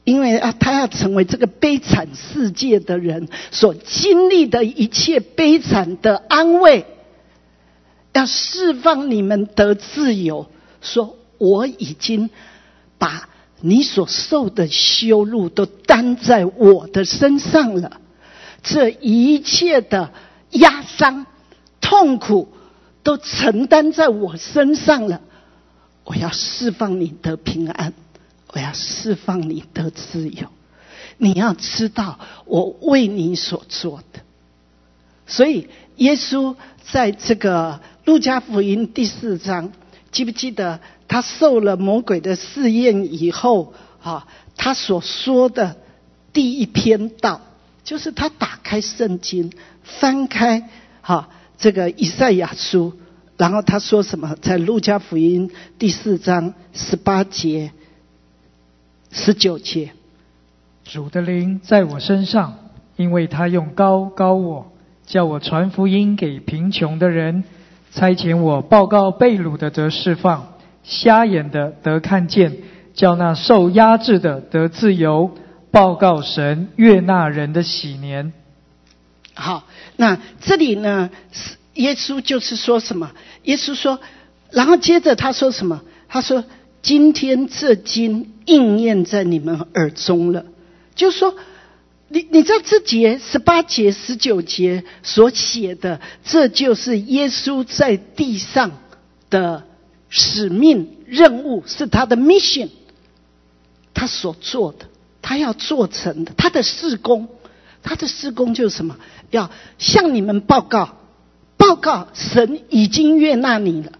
[0.03, 6.85] 因为啊，他要成为这个悲惨世界的人所经历的一切悲惨的安慰，
[8.13, 10.47] 要释放你们得自由。
[10.81, 12.29] 说我已经
[12.99, 13.29] 把
[13.61, 17.99] 你所受的羞辱都担在我的身上了，
[18.61, 20.11] 这一切的
[20.51, 21.25] 压伤、
[21.81, 22.49] 痛苦
[23.01, 25.21] 都承担在我身上了。
[26.05, 27.93] 我要释放你的平安，
[28.53, 30.47] 我要释放你的自由。
[31.17, 34.19] 你要知道，我为你所做的，
[35.27, 36.55] 所以耶稣
[36.91, 39.71] 在这个路加福音第四章，
[40.11, 44.27] 记不记得他受了魔鬼的试验以后，啊，
[44.57, 45.77] 他所说的
[46.33, 47.41] 第一篇道，
[47.83, 49.53] 就是他打开圣经，
[49.83, 50.69] 翻开
[51.01, 52.93] 哈这个以赛亚书，
[53.37, 54.35] 然后他说什么？
[54.41, 57.71] 在路加福音第四章十八节、
[59.11, 59.91] 十九节，
[60.83, 62.57] 主的灵在我身上，
[62.95, 64.71] 因为他用高高我，
[65.05, 67.43] 叫我传福音给贫穷的人，
[67.91, 72.57] 差遣我报告被掳的得释放，瞎眼的得看见，
[72.93, 75.31] 叫那受压制的得自由，
[75.71, 78.31] 报告神悦纳人的喜年。
[79.33, 79.65] 好，
[79.97, 83.11] 那这里呢，是耶稣就是说什么？
[83.43, 83.99] 耶稣说，
[84.51, 85.81] 然后接着他说什么？
[86.07, 86.43] 他说
[86.81, 90.45] ：“今天这经应验在你们耳中了。”
[90.95, 91.35] 就是说，
[92.07, 98.71] 你你在这节十八节、十九节所写的，这就是耶稣在地上
[99.29, 99.63] 的
[100.09, 102.69] 使命任务，是他的 mission，
[103.93, 104.85] 他所做的，
[105.21, 107.27] 他要做成的，他的事工，
[107.83, 108.97] 他的事工就是什么？
[109.31, 110.97] 要向你们报告，
[111.65, 113.91] 报告神已经悦纳你了。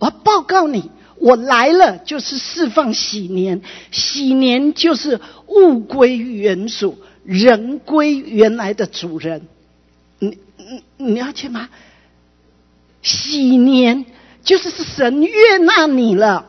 [0.00, 3.62] 我报告你，我来了就是释放喜年，
[3.92, 9.46] 喜年就是物归原主，人归原来的主人。
[10.18, 11.68] 你你你了解吗？
[13.00, 14.06] 喜年
[14.42, 16.46] 就是是神悦纳你了，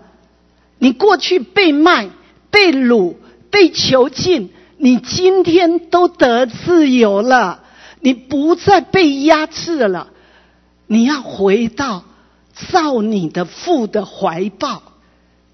[0.79, 2.09] 你过去被卖、
[2.49, 3.13] 被掳、
[3.51, 7.61] 被囚禁，你今天都得自由了。
[7.99, 10.09] 你不再被压制了，
[10.87, 12.03] 你要回到
[12.71, 14.81] 造你的父的怀抱，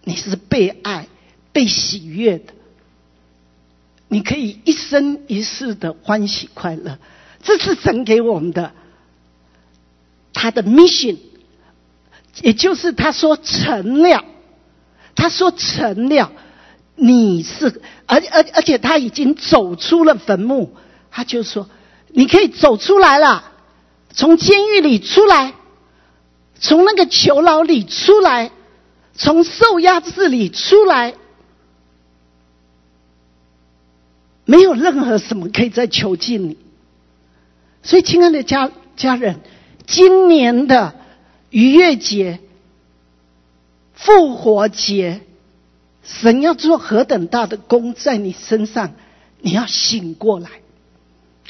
[0.03, 1.07] 你是被爱、
[1.51, 2.53] 被喜悦的，
[4.07, 6.99] 你可以一生一世的欢喜快乐，
[7.43, 8.73] 这是神给我们的
[10.33, 11.17] 他的 mission，
[12.41, 14.25] 也就是他说成了，
[15.15, 16.31] 他说成了，
[16.95, 20.75] 你是而而而且他已经走出了坟墓，
[21.09, 21.69] 他就说。
[22.13, 23.50] 你可以走出来了，
[24.13, 25.53] 从监狱里出来，
[26.59, 28.51] 从那个囚牢里出来，
[29.13, 31.15] 从受压制里出来，
[34.45, 36.57] 没有任何什么可以再囚禁你。
[37.83, 39.39] 所以，亲爱的家家人，
[39.87, 40.93] 今年的
[41.49, 42.39] 逾越节、
[43.93, 45.21] 复活节，
[46.03, 48.93] 神要做何等大的功在你身上，
[49.39, 50.49] 你要醒过来。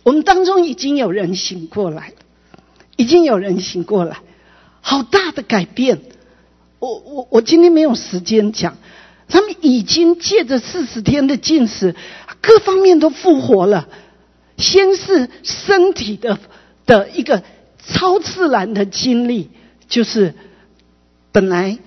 [0.04, 2.16] 我们当中已经有人醒过来了，
[3.02, 4.18] 已经有人醒过来，
[4.82, 6.02] 好大的改变！
[6.78, 8.78] 我我我今天没有时间讲，
[9.28, 11.96] 他们已经借着四十天的进食，
[12.42, 13.88] 各方面都复活了。
[14.58, 16.38] 先是身体的
[16.86, 17.42] 的一个
[17.88, 19.50] 超自然的经历，
[19.88, 20.36] 就是
[21.32, 21.80] 本来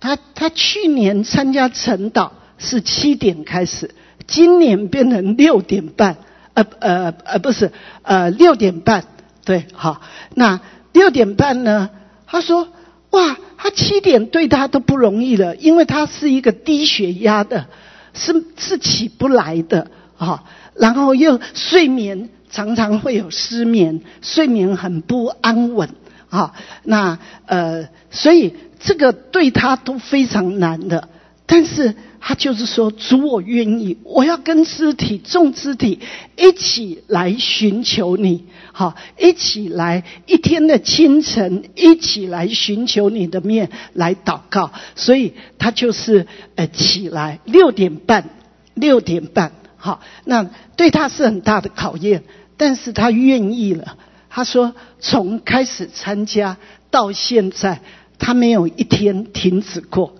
[0.00, 3.94] 他他去年参加晨祷是七点开始，
[4.26, 6.16] 今年变成六点半。
[6.52, 7.70] 呃呃呃，不是，
[8.02, 9.04] 呃六点半，
[9.44, 10.00] 对，好，
[10.34, 10.60] 那
[10.92, 11.90] 六点半呢？
[12.26, 12.68] 他说，
[13.10, 17.66] 哇，他七点对他都不容易了，因为他是一个低血压的，
[18.14, 25.88] 是是起不来的啊，然后又睡眠常常会有失眠，睡眠很不安稳
[26.28, 26.52] 啊，
[26.84, 31.08] 那呃，所以这个对他都非常难的，
[31.46, 31.94] 但是。
[32.22, 36.00] 他就是说，主我愿意，我要跟肢体众肢体
[36.36, 44.70] 一起来寻求你，好，一起来一天的清晨，一起来寻求你的面来祷告。
[44.94, 48.28] 所以他就是呃起来六点半，
[48.74, 52.22] 六点半，好，那对他是很大的考验，
[52.58, 53.96] 但是他愿意了。
[54.28, 56.58] 他说，从开始参加
[56.90, 57.80] 到现在，
[58.18, 60.14] 他没有一天停止过。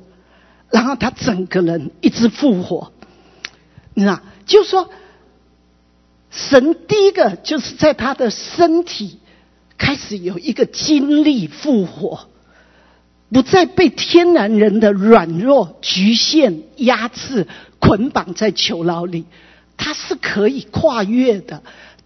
[0.71, 2.93] 然后他整个人一直复活，
[3.95, 4.89] 你知道，就说
[6.31, 9.19] 神第一个就是在他的身体
[9.77, 12.29] 开始有一个经历复活，
[13.33, 17.49] 不再被天然人的软弱局限、压制、
[17.81, 19.25] 捆绑在囚牢里，
[19.77, 21.63] 他是可以跨越的。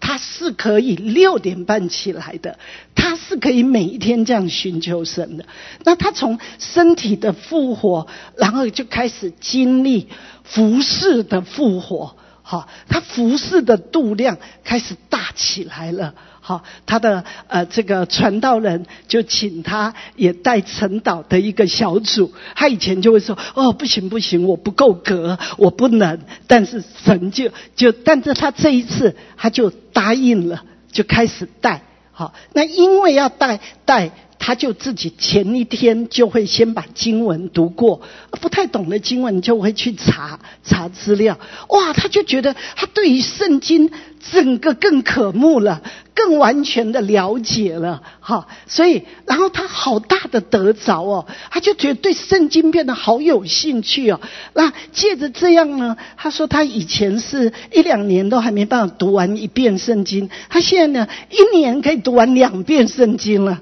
[0.07, 2.59] 他是可以六点半起来的，
[2.95, 5.47] 他是可以每一天这样寻求神的。
[5.83, 10.09] 那他从身体的复活，然后就开始经历
[10.43, 12.17] 服饰的复活。
[12.43, 16.15] 哈，他服饰的度量开始大起来了。
[16.47, 22.35] 好，他的呃这个传道人就请他也带陈导的一个小组。
[22.55, 31.81] 他以前就会说：“哦，不行不行，我不够格，我不能。”但是神就就，但是他这一次他就答应了，就开始带。
[32.13, 34.11] 好，那因为要带带。
[34.39, 38.03] 他就自己前一天就会先把经文读过，
[38.41, 41.39] 不太懂的经文就会去查查资料。
[41.69, 43.91] 哇，他就觉得他对于圣经
[44.33, 45.83] 整个更渴慕了，
[46.15, 48.03] 更完全的了解了。
[48.21, 54.21] 哈，所以然后他好大的得着哦，他就觉得对圣经变得好有兴趣哦。
[54.53, 63.61] 那借着这样呢，他说他以前是一两年都还没办法读完一遍圣经，他现在呢一年可以读完两遍圣经了。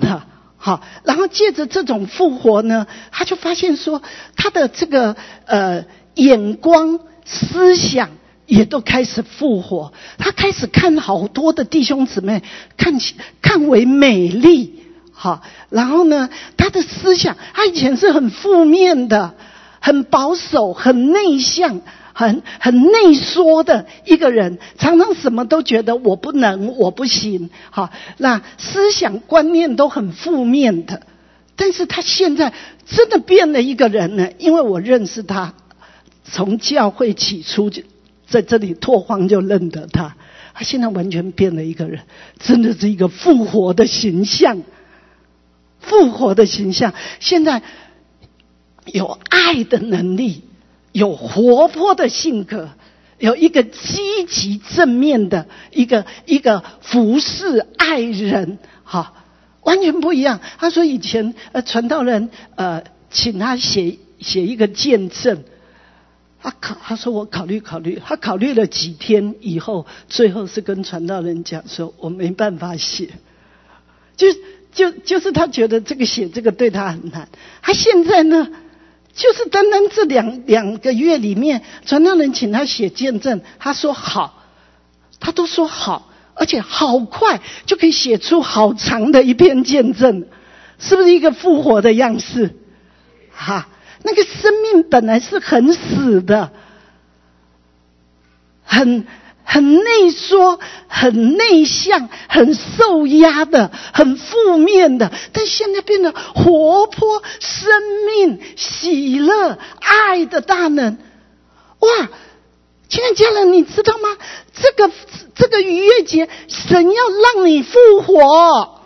[0.00, 0.22] 那
[0.62, 4.02] 好，然后借着这种复活呢，他就发现说，
[4.36, 5.86] 他的这个呃
[6.16, 8.10] 眼光、思想
[8.44, 9.94] 也都开始复活。
[10.18, 12.42] 他开始看好多的弟兄姊妹，
[12.76, 14.82] 看起看为美丽，
[15.12, 15.40] 好，
[15.70, 16.28] 然后呢，
[16.58, 19.34] 他的思想，他以前是很负面的，
[19.80, 21.80] 很保守，很内向。
[22.20, 31.00] 很很内缩的一个人，常常什么都觉得我不能，我不行，好，那思想观念都很负面的。
[31.56, 32.52] 但是他现在
[32.84, 35.54] 真的变了一个人呢，因为我认识他，
[36.22, 37.84] 从教会起初就
[38.26, 40.14] 在这里拓荒就认得他，
[40.52, 42.00] 他现在完全变了一个人，
[42.38, 44.60] 真的是一个复活的形象，
[45.78, 47.62] 复活的形象，现在
[48.84, 50.42] 有爱的能力。
[50.92, 52.70] 有活泼的性格，
[53.18, 59.14] 有一个积极正面的一个一个服侍爱人，哈，
[59.62, 60.40] 完全不一样。
[60.58, 65.44] 他说以前呃传道人呃请他写写一个见证，
[66.42, 73.10] 他考他说我考虑考虑，他考虑了几天以后，最后是跟传道人讲说，我没办法写，
[74.16, 74.26] 就
[74.72, 77.28] 就就是他觉得这个写这个对他很难。
[77.62, 78.48] 他现在呢？
[79.20, 84.42] 就是单单这两两个月里面，传道人请他写见证，他说好，
[85.20, 90.26] 他都说好，而且好快就可以写出好长的一篇见证，
[90.78, 92.56] 是不是一个复活的样式？
[93.30, 93.68] 哈，
[94.02, 96.52] 那个生命本来是很死的，
[98.64, 99.06] 很。
[99.52, 107.68] 很内缩、很内向、很受压的、很负面的，但现在变得活泼、生
[108.06, 110.98] 命、喜乐、爱的大能。
[111.80, 112.08] 哇！
[112.88, 114.16] 亲爱家人，你知道吗？
[114.54, 114.92] 这个
[115.34, 117.02] 这个逾越节，神要
[117.34, 118.82] 让你复活，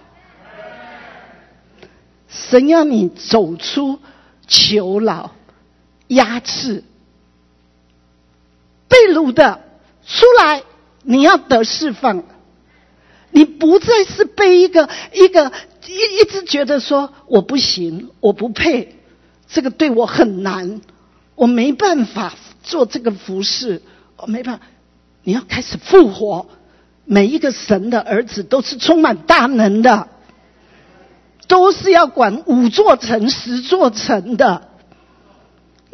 [2.26, 3.98] 神要你走出
[4.46, 5.30] 囚牢、
[6.06, 6.84] 压制、
[8.88, 9.60] 被掳的。
[10.07, 10.62] 出来，
[11.02, 12.24] 你要得释放，
[13.30, 15.52] 你不再是被一个一个
[15.86, 18.96] 一一直觉得说我不行，我不配，
[19.48, 20.80] 这个对我很难，
[21.34, 23.82] 我没办法做这个服饰，
[24.16, 24.64] 我没办法。
[25.22, 26.46] 你要开始复活，
[27.07, 30.09] 每一个神的儿子都是充满大能的，
[31.48, 34.68] 都是要管五座城、十座城的。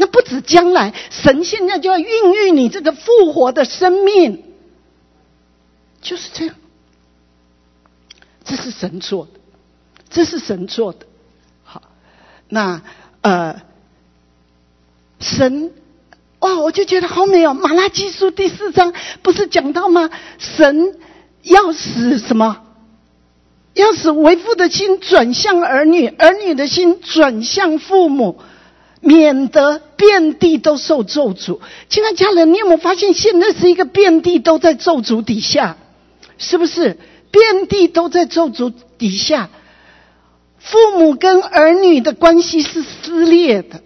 [0.01, 4.43] 那不止将来，神现在就要孕育你这个复活的生命，
[6.01, 6.55] 就是这样。
[8.43, 9.33] 这是神做的，
[10.09, 11.05] 这是神做的。
[11.65, 11.83] 好，
[12.49, 12.81] 那
[13.21, 13.61] 呃，
[15.21, 15.71] 神，
[16.39, 17.53] 哇，我就觉得好美哦！
[17.53, 20.09] 马拉基书第四章不是讲到吗？
[20.39, 20.99] 神
[21.43, 22.65] 要使什么？
[23.75, 28.41] 要使为父的心转向儿女，儿女的心转向父母。
[29.01, 31.59] 免得遍地都受咒诅。
[31.89, 35.79] 亲爱家人，你有没有发现，现在是一个遍地都在咒诅底下，
[36.37, 36.99] 是不是？
[37.31, 39.49] 遍地都在咒诅底下，
[40.59, 43.81] 父母跟儿女的关系是撕裂的，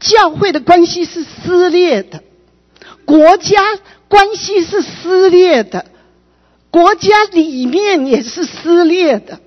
[0.00, 2.22] 教会的关系是撕裂的，
[3.04, 3.60] 国家
[4.08, 5.84] 关系是撕裂的，
[6.70, 9.40] 国家里面也是撕裂的，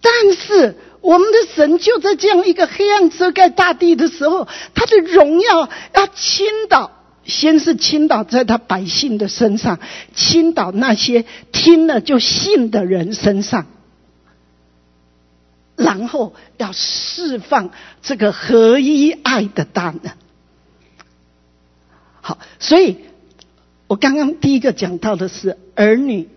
[0.00, 0.76] 但是。
[1.06, 6.90] 我们的神就在这样一个黑暗遮盖大地的时候，他的荣耀要倾倒，
[7.24, 9.78] 先是倾倒在他百姓的身上，
[10.16, 13.66] 倾倒那些听了就信的人身上，
[15.76, 17.70] 然后要释放
[18.02, 20.12] 这个合一爱的大能。
[22.20, 22.96] 好，所以
[23.86, 26.28] 我刚刚第一个讲到的是儿女，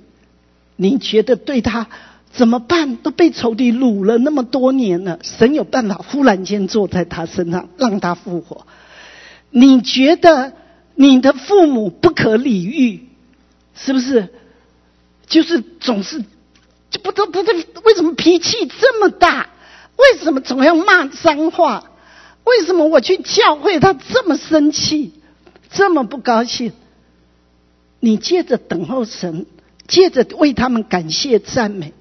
[0.76, 1.88] 你觉得对他？
[2.32, 2.96] 怎么办？
[2.98, 8.66] 都被仇敌掳了那么多年了，神有办法忽然间坐在他身上，让他复活。
[9.50, 10.54] 你觉得
[10.96, 13.10] 你的父母不可理喻，
[13.74, 14.30] 是不是？
[15.28, 16.24] 就是总是
[16.90, 17.52] 就不知道不知
[17.84, 19.50] 为什么脾气这么大？
[19.98, 21.92] 为什么总要骂脏话？
[22.44, 25.14] 为什么我去教会他这么生气，
[25.72, 26.72] 这么不高兴？
[28.00, 29.46] 你借着等候神。
[29.88, 31.94] 借着为他们感谢赞美，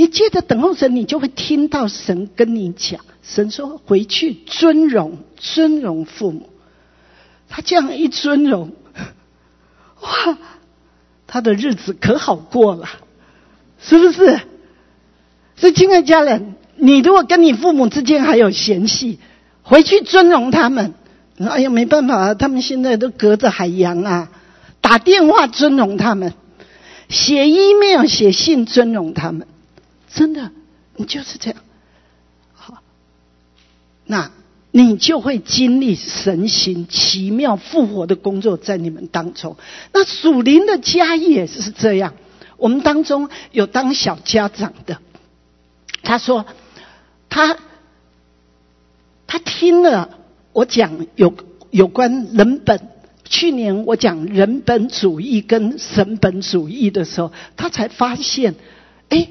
[0.00, 3.00] 你借着等候神，你就会听到神跟你讲。
[3.22, 6.48] 神说：“回去尊荣，尊荣父母。”
[7.50, 8.72] 他这样一尊荣，
[10.00, 10.38] 哇，
[11.26, 12.88] 他的日子可好过了，
[13.78, 14.40] 是不是？
[15.56, 19.18] 所以，亲爱家人，你如果跟你父母之间还有嫌隙，
[19.62, 20.94] 回去尊荣他们。
[21.46, 24.30] 哎呀，没办法啊，他们现在都隔着海洋啊，
[24.80, 26.32] 打电话尊荣他们，
[27.10, 29.46] 写 email 写信尊荣他们，
[30.12, 30.50] 真的，
[30.96, 31.60] 你就是这样。
[32.52, 32.82] 好，
[34.04, 34.30] 那
[34.70, 39.56] 你就会经历神行奇妙复活的工作在你们当中。
[39.92, 42.14] 那属灵的家也是这样，
[42.56, 44.98] 我们当中有当小家长的，
[46.02, 46.46] 他说
[47.28, 47.56] 他
[49.26, 50.16] 他听了。
[50.52, 51.32] 我讲有
[51.70, 52.88] 有关人本，
[53.24, 58.56] 去年我讲人本主义跟神本主义的时候，他才发现，
[59.10, 59.28] 哎，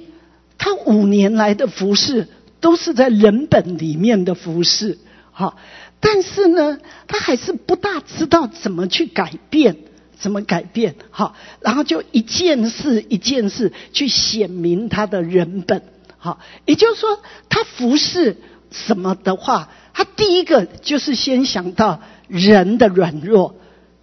[0.60, 2.28] 他五年来的服饰
[2.60, 5.00] 都是在人本里面的服饰，
[5.32, 5.58] 好，
[6.00, 6.78] 但是呢，
[7.08, 9.78] 他还是不大知道怎么去改变，
[10.20, 15.82] 怎么改变，好，然后就一件事一件事去显明他的人本，
[16.18, 17.20] 好，也就是说，
[17.50, 18.38] 他服饰
[18.70, 19.70] 什么的话。
[19.92, 22.00] 他第一个就是先想到
[22.30, 23.56] 人的软弱，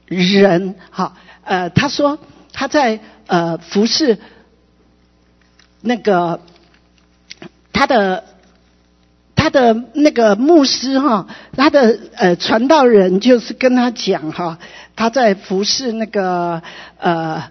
[0.07, 1.17] 人哈。
[1.43, 2.19] 呃，他说
[2.53, 4.19] 他在呃服侍
[5.87, 6.41] 那个
[7.73, 8.25] 他的
[9.37, 14.59] 他的那个牧师哈，他的呃传道人就是跟他讲哈，
[14.97, 16.61] 他在服侍那个
[16.99, 17.51] 呃，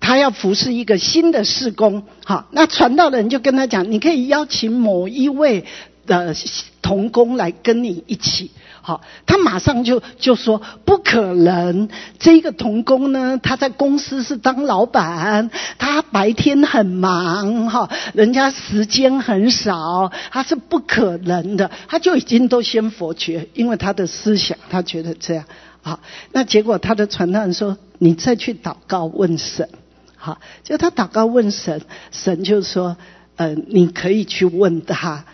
[0.00, 5.66] 他要服侍一个新的事工，好，那传道人就跟他讲，你可以邀请某一位。
[6.06, 6.34] 的
[6.80, 8.50] 童工来跟你一起，
[8.80, 11.88] 好，他马上就就说不可能。
[12.18, 21.70] 这个童工呢，他在公司是当老板，他白天很忙，哈，人家时间很少，他是不可能的。
[21.86, 25.44] 他就已经都先否决，因为他的思想，他觉得这样。
[25.82, 26.00] 好，
[26.32, 29.68] 那结果他的传道人说：“你再去祷告问神。”
[30.16, 32.96] 好，就他祷告问神，神就说
[33.36, 35.24] ：“呃，你可以去问他。”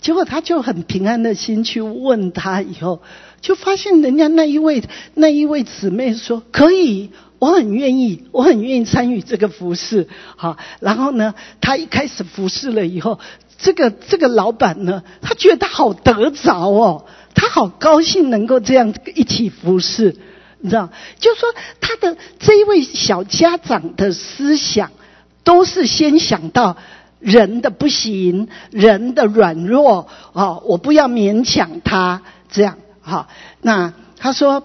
[0.00, 3.02] 结果他就很平安的心去问他，以后
[3.40, 4.82] 就发现人家那一位
[5.14, 10.06] 那一位姊妹说可以，我很愿意，我很愿意参与这个服饰。
[10.36, 13.18] 好，然后呢，他一开始服侍了以后，
[13.58, 20.14] 这个这个老板呢，他觉得好得着哦，他好高兴能够这样一起服侍，
[20.60, 20.90] 你知道？
[21.18, 24.90] 就说他的这一位小家长的思想，
[25.42, 26.76] 都是先想到。
[27.18, 30.58] 人的不行，人的软弱啊！
[30.58, 33.28] 我不要勉强他这样哈。
[33.62, 34.62] 那他说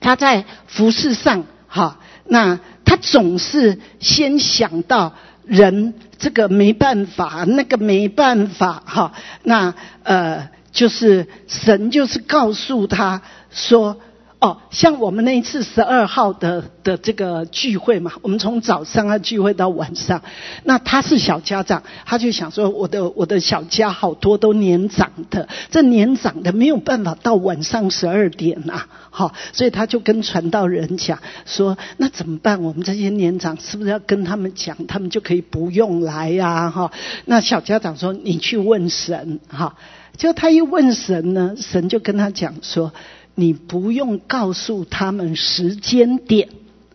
[0.00, 5.14] 他在服饰上哈，那他总是先想到
[5.44, 9.12] 人这个没办法，那个没办法哈。
[9.42, 14.00] 那呃，就是神就是告诉他说。
[14.40, 20.22] 哦，像我们那一次十二号的的这个聚会嘛，我们从早上啊聚会到晚上，
[20.62, 32.62] 那他是小家长，他就想说，我的我的小家好多都年长的，这年长的没有办法到晚上十二点呐，好，所以他就跟传道人讲说，那怎么办？
[32.62, 36.70] 我们这些年长是不是要跟他们讲，他们就可以不用来呀？
[36.70, 36.92] 哈，
[37.24, 39.74] 那小家长说，你去问神，哈，
[40.16, 42.92] 就他一问神呢，神就跟他讲说。
[43.40, 46.48] 你不用告诉他们时间点，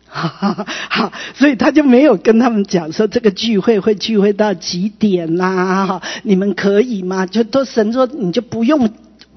[0.06, 7.24] 哈哈好，所以他就没有跟他们讲说这个聚会会聚会到几点啦，哈，你们可以吗？
[7.24, 8.90] 就都神说你就不用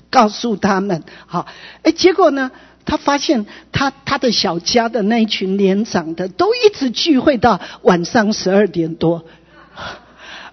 [0.10, 1.48] 告诉他们，好，
[1.84, 2.52] 哎，结果呢，
[2.84, 9.24] 他发现他他的小家的那一群年长的都一直聚会到晚上十二点多，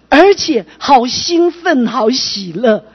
[0.07, 2.85] 而且好兴奋，好喜乐。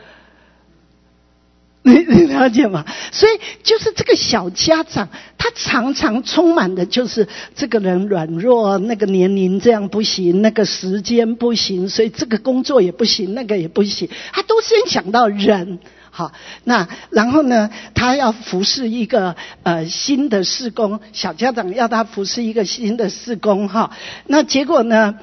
[1.83, 2.85] 你你了解吗？
[3.11, 5.09] 所以就是这个小家长，
[5.39, 14.11] 他常常充满的就是这个人软弱，那个年龄这样不行，那个时间不行，所以这个工作也不行，那个也不行。
[14.31, 15.79] 他都先想到人，
[16.11, 16.33] 好，
[16.65, 23.91] 那然后呢，他要服侍一个呃新的事工，小家长要他服侍一个新的事工，哈，
[24.27, 25.15] 那结果呢？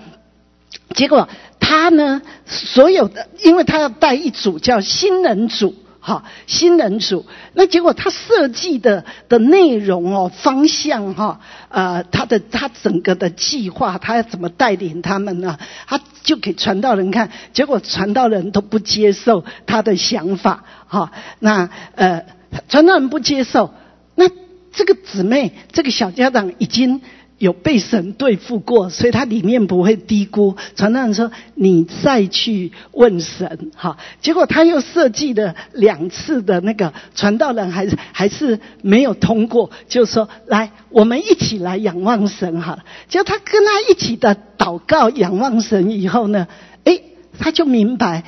[0.95, 1.29] 结果
[1.59, 5.75] 他呢，所有的，因为他要带一组叫新人组。
[6.07, 15.59] 好，新人组，那结果他设计的的内容哦，方向哈，呃，他的他整个的计划，他要怎么带领他们呢？
[15.85, 22.23] 他就给传道人看，结果传道人都不接受他的想法，哈，那呃，
[22.69, 23.73] 传道人不接受，
[24.15, 24.29] 那
[24.71, 27.01] 这个姊妹，这个小家长已经
[27.37, 30.55] 有被神对付过，所以他里面不会低估。
[30.75, 39.69] 传道人说：“你再去问神，哈。”结果他又设计了两次的那个传道人，还是还是没有通过。
[39.87, 46.47] 就说：“来，我们一起来仰望神，哈。”结果他跟他一起的祷告、仰望神以后呢，
[46.85, 47.03] 诶，
[47.37, 48.23] 他就明白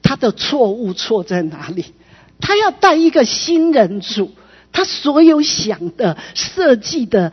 [0.00, 1.84] 他的错误错在哪里。
[2.40, 4.32] 他要带一个新人组，
[4.72, 7.32] 他所有想的设计的。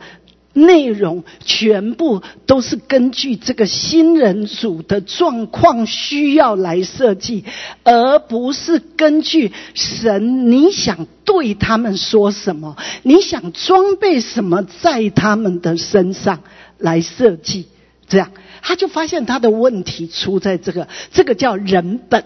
[0.54, 7.44] 内容全部都是根据这个新人组的状况需要来设计，
[7.82, 16.40] 而不是根据神你想对他们说什么，你想装备什么在他们的身上
[16.78, 17.66] 来设计。
[18.06, 18.30] 这样，
[18.62, 22.24] 他就发现他的问题出在这个，这个叫人本。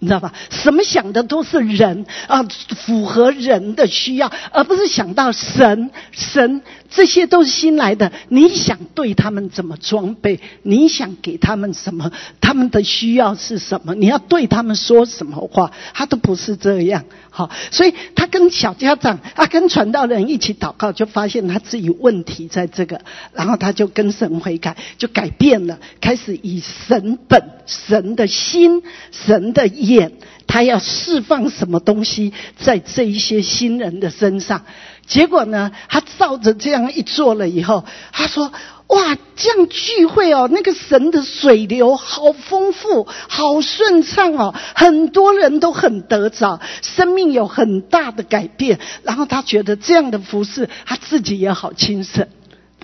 [0.00, 0.32] 你知道吧？
[0.50, 5.90] 什么想的都是人啊，符合人的需要，而不是想到神。
[6.12, 8.12] 神这些都是新来的。
[8.28, 10.40] 你想对他们怎么装备？
[10.62, 12.12] 你想给他们什么？
[12.40, 13.94] 他们的需要是什么？
[13.94, 15.72] 你要对他们说什么话？
[15.94, 17.04] 他都不是这样。
[17.30, 23.00] 好，所以他跟小家长，他跟传道人一起祷告，就发现他自己问题在这个，
[23.32, 29.66] 然后他就跟神悔改，就改变了，开始以神本、神的心、神的。
[29.78, 30.12] 眼，
[30.46, 34.64] 他要释放什么东西在这一些新人的身上？
[35.08, 38.52] 结果呢，他照着这样一做了以后，他说
[38.88, 48.78] ：“哇，这样聚会哦，那个神的水流好丰富，好顺畅哦，很多人都很得着，生命有很大的改变。
[49.02, 52.28] 然后他觉得这样的服饰，他自己也好轻省，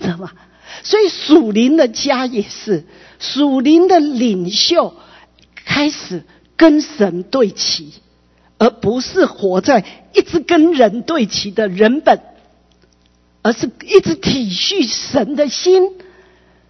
[0.01, 0.31] 知道吗？
[0.83, 2.85] 所以属灵的家也是
[3.19, 4.95] 属灵的领袖
[5.63, 6.23] 开始。”
[6.57, 7.95] 跟神对齐，
[8.57, 9.83] 而不是活在
[10.13, 12.21] 一直跟人对齐的人本，
[13.41, 15.91] 而是一直体恤神的心。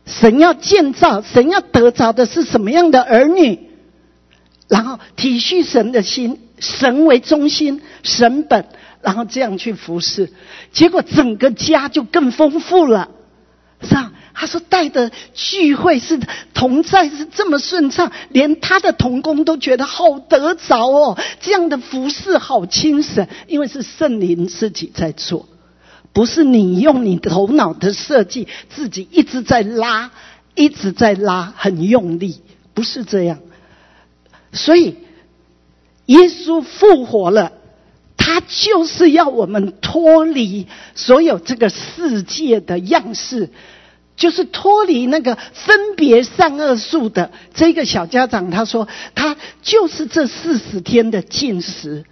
[0.05, 3.59] 神要建造，神要得着的是什么样的儿女？
[4.67, 8.65] 然后体恤神的心，神为中心，神本，
[9.01, 10.31] 然后这样去服侍，
[10.71, 13.09] 结果整个家就更丰富了，
[13.85, 14.11] 上？
[14.37, 16.19] 他说带的聚会是
[16.53, 21.17] 同在是这么顺畅，连他的同工都觉得好得着哦。
[21.39, 25.47] 这样的服饰好轻省，因为是圣灵自己在做，
[26.11, 30.11] 不是你用你头脑的设计，自己一直在拉，
[30.53, 32.41] 一直在拉，很用力，
[32.73, 33.39] 不是这样。
[34.51, 34.97] 所以
[36.07, 37.53] 耶稣复活了，
[38.17, 43.49] 他就是要我们脱离所有这个世界的样式。
[44.17, 52.05] 就是脱离那个分别善恶树的这个小家长，他说他就是这四十天的进食，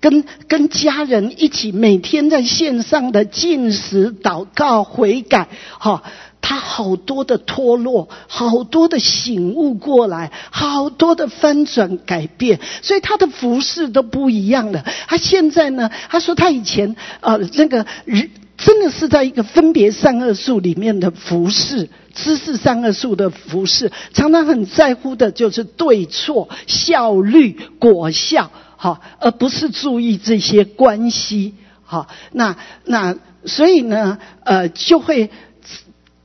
[0.00, 6.02] 跟跟家人一起每天在线上的进食、祷告、悔改，哈，
[6.40, 14.82] 他好多的脱落，好多的醒悟过来，好多的翻转改变，所以他的服饰都不一样了。
[15.06, 18.30] 他现在呢，他说他以前呃那个人。
[18.62, 31.54] 真的是在一个分别善恶树里面的服饰，知识善恶树的服饰，常常很在乎的就是对错、效率、果效，哈，而不是注意这些关系，
[31.84, 32.54] 哈，那
[32.84, 33.16] 那
[33.46, 35.30] 所以呢，呃，就会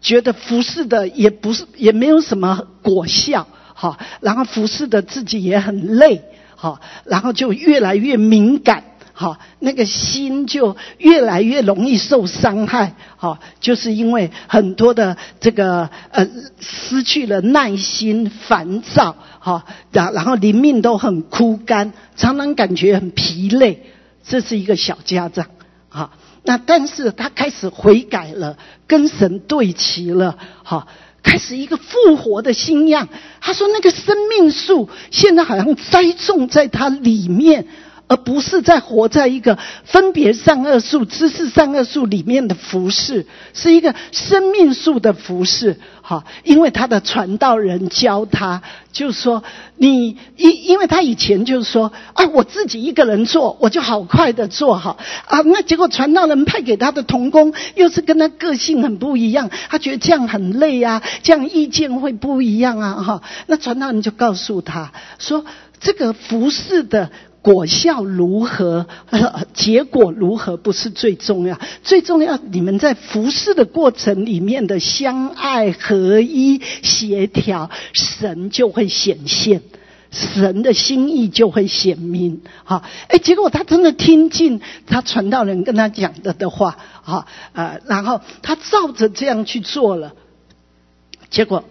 [0.02, 6.22] 觉得服侍的也不是也没有什么果效，哈，然后服侍的自己也很累，
[6.58, 8.84] 哈，然后就越来越敏感。
[9.18, 12.96] 好，那个心就越来越容易受伤害。
[13.16, 16.28] 好，就是因为很多的这个呃
[16.60, 19.16] 失去了耐心、烦躁。
[19.40, 19.64] 好，
[19.94, 23.86] 然然后灵命都很枯干，常常感觉很疲累。
[24.28, 25.46] 这是一个小家长。
[25.88, 26.12] 好，
[26.44, 30.38] 那但是他开始悔改了，跟神对齐了。
[30.62, 30.88] 好，
[31.24, 33.08] 开始一个复活的新样。
[33.40, 37.66] 他说那个生命树现在好像栽种在他里面。
[38.08, 45.80] 而不是在活在一个分别善恶树、知识善恶树里面的服饰，是一个生命树的服饰。
[46.02, 48.62] 哈，因为他的传道人教他，
[48.92, 49.44] 就是说，
[49.76, 55.42] 你因因为他以前就是说，啊，我自己一个人做，我就好快的做好啊。
[55.42, 63.24] 那结果传道人派给他的童工，又是跟他个性很不一样，他觉得这样很累啊，这样意见会不一样啊，哈。
[63.48, 65.44] 那传道人就告诉他说，
[65.80, 67.10] 这个服饰的。
[67.46, 68.88] 果效如何，
[69.54, 79.62] 结果如何不是最重要，最重要你们在服侍的过程里面的相爱合一协调，神就会显现，
[80.10, 82.42] 神的心意就会显明。
[82.64, 90.16] 好，哎，结果他真的听进他传道人跟他讲的的话，好，呃，然后他照着这样去做了，
[91.30, 91.64] 结果。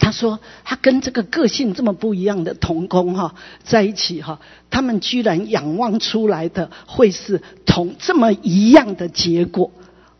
[0.00, 4.40] 他说：“他跟这个个性这么不一样的童工哈在一起哈，
[4.70, 9.70] 他们居然仰望出来的会是同这么一样的结果，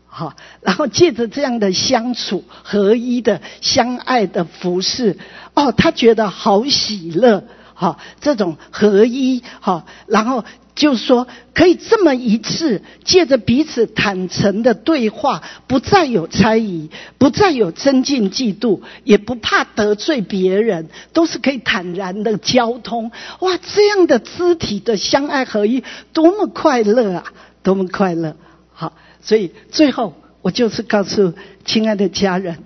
[0.07, 0.37] 哈。
[0.61, 5.17] 然后借着这样的相处合一的相爱的服饰，
[5.55, 7.43] 哦，他觉得好喜乐，
[7.73, 23.11] 哈，这种合一哈，然后。”就是说，可以这么一次，借着彼此坦诚的对话，不再有猜疑，不再有增进嫉妒，也不怕得罪别人，都是可以坦然的交通。
[23.41, 25.83] 哇，这样的肢体的相爱合一，
[26.13, 27.23] 多么快乐啊！
[27.63, 28.35] 多么快乐！
[28.71, 31.33] 好，所以最后我就是告诉
[31.65, 32.63] 亲爱的家人，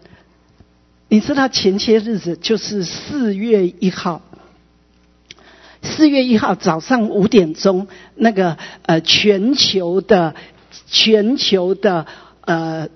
[1.10, 4.22] 你知道前些日子就是四月一号。
[5.86, 10.36] 四月一号早上五点钟，那个呃全球的
[10.88, 12.06] 全球的
[12.42, 12.90] 呃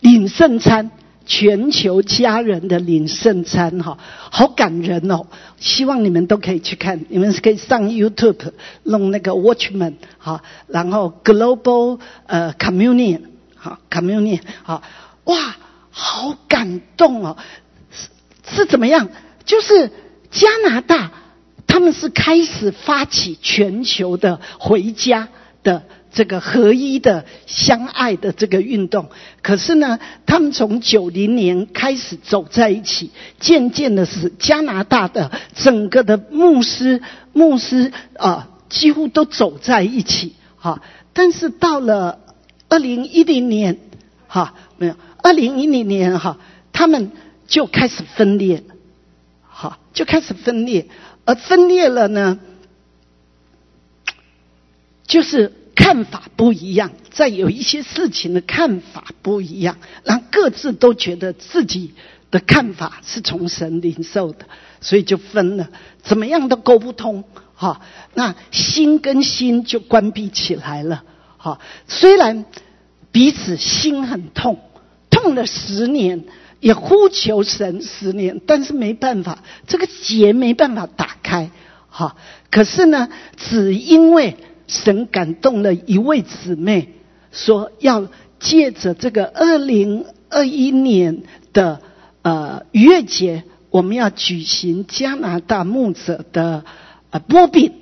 [0.00, 0.90] 领圣餐，
[1.26, 3.98] 全球家人的领圣餐哈，
[4.30, 5.26] 好感人哦！
[5.58, 13.20] 希望你们都可以去看，你们是可以上 YouTube 弄那个 Watchman 好，然后 Global 呃 Communion
[13.54, 14.82] 好 Communion 好，
[15.24, 15.56] 哇，
[15.90, 17.36] 好感动哦！
[17.92, 18.08] 是
[18.56, 19.08] 是怎么样？
[19.44, 19.92] 就是
[20.30, 21.12] 加拿大。
[21.70, 25.28] 他们是开始发起全球的回家
[25.62, 29.08] 的这个合一的相爱的这个运动，
[29.40, 37.00] 可是呢，他们从九零年开始走在一起，渐渐的是加拿大的整个的牧师
[37.32, 40.82] 牧师啊，几乎都走在一起哈。
[41.12, 42.18] 但是到了
[42.68, 43.78] 二零一零年
[44.26, 46.38] 哈，没有二零一零年哈，
[46.72, 47.12] 他们
[47.46, 48.64] 就开始分裂，
[49.48, 50.88] 好，就开始分裂。
[51.30, 52.40] 而分裂了呢，
[55.06, 61.94] 就是看法不一样，在有一些事情的看法不一样，让各自都觉得自己
[62.32, 64.46] 的看法是从神领受的，
[64.80, 65.70] 所以就分了，
[66.02, 67.22] 怎么样都沟不通，
[67.54, 67.80] 哈，
[68.14, 71.04] 那心跟心就关闭起来了，
[71.36, 72.44] 哈，虽然
[73.12, 74.58] 彼此心很痛，
[75.08, 76.24] 痛了十年。
[76.60, 81.50] 也呼求神十年，但是没办法，这个结没办法打开，
[81.88, 82.16] 哈。
[82.50, 83.08] 可是呢，
[83.38, 86.88] 只因为神感动了一位姊妹，
[87.32, 88.08] 说要
[88.38, 91.22] 借着这个二零二一年
[91.54, 91.80] 的
[92.20, 96.64] 呃月节，我们要举行加拿大牧者的
[97.08, 97.72] 呃波饼，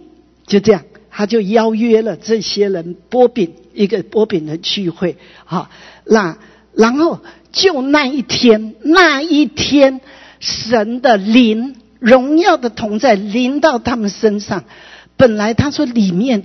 [0.47, 5.69] 就这样，他就邀约了这些人波饼一个波饼的聚会，哈。
[6.05, 6.39] 那
[6.73, 7.19] 然后。
[7.53, 10.01] 就那一天，那一天，
[10.41, 14.65] 神的灵、荣耀的同在临到他们身上。
[15.17, 16.45] 本来他说里面，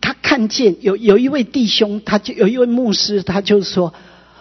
[0.00, 3.92] 他看见有有一位弟兄，他就有一位牧师，他就说：“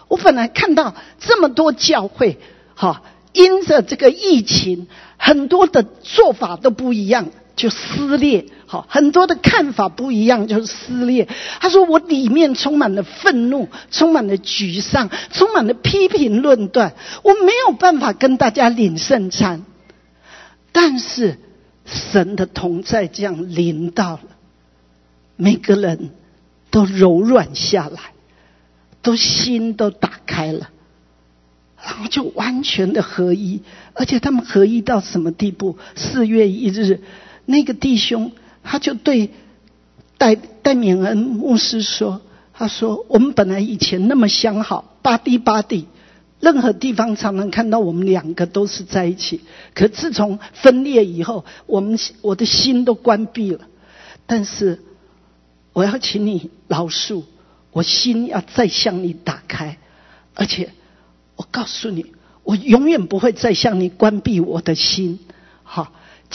[0.07, 2.37] 我本来看到这么多教会，
[2.75, 3.01] 哈，
[3.33, 4.87] 因着这个疫情，
[5.17, 11.27] 很多的做法都不一样。”就撕裂，好，很多的看法不一样，就是撕裂。
[11.59, 19.65] 他说：“我里面充满了愤怒，充满了沮丧，充满了批评论断，我没有办法跟大家领圣餐。
[20.71, 21.37] 但是
[21.85, 24.23] 神的同在这样临到了，
[25.35, 26.09] 每个人
[26.71, 27.99] 都柔软下来，
[29.03, 30.69] 都心都打开了，
[31.85, 33.61] 然后就完全的合一，
[33.93, 35.77] 而且他们合一到什么地步？
[35.95, 36.99] 四月一日。”
[37.45, 38.31] 那个弟兄，
[38.63, 39.31] 他就对
[40.17, 42.21] 戴戴敏恩牧师说
[42.53, 45.87] ：“他说我们本来以前那么相好，巴蒂巴蒂，
[46.39, 49.41] 任何地方常常看到我们两个都是在一起。
[49.73, 53.67] 可自从分裂以后，我们我的心都关闭了。
[54.25, 54.79] 但是
[55.73, 57.23] 我要请你饶恕，
[57.71, 59.77] 我心要再向你打开，
[60.33, 60.71] 而且
[61.35, 62.05] 我告诉你，
[62.43, 65.19] 我永远不会再向你关闭我的心。”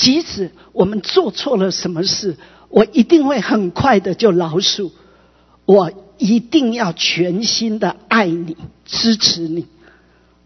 [0.01, 2.37] 即使我们做错了什么事，
[2.69, 4.93] 我一定会很快的就饶恕。
[5.65, 8.57] 我一定要全心的爱你，
[8.87, 9.66] 支持你。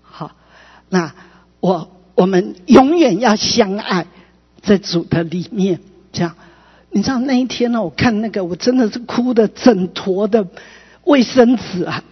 [0.01, 0.33] 好，
[0.89, 1.15] 那
[1.61, 4.07] 我我们永远要相爱，
[4.63, 5.81] 在主的里面。
[6.13, 6.35] 这样，
[6.91, 7.83] 你知道那一天呢？
[7.83, 10.47] 我看那个，我真的是哭的整坨的
[11.05, 12.03] 卫生纸啊！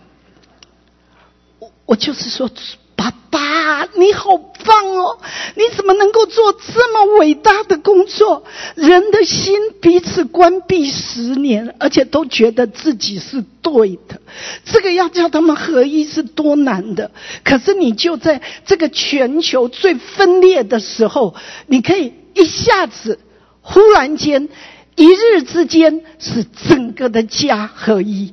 [1.58, 2.50] 我我就是说，
[2.96, 4.80] 爸爸你好棒。
[4.80, 5.18] 棒哦！
[5.56, 8.44] 你怎么能够做这么伟大的工作？
[8.76, 14.20] 人的心彼此关闭十年，而且都觉得自己是对的。
[14.64, 17.10] 这个要叫他们合一是多难的。
[17.42, 21.34] 可是你就在这个全球最分裂的时候，
[21.66, 23.18] 你可以一下子、
[23.60, 24.48] 忽然间、
[24.94, 28.32] 一日之间，使整个的家合一。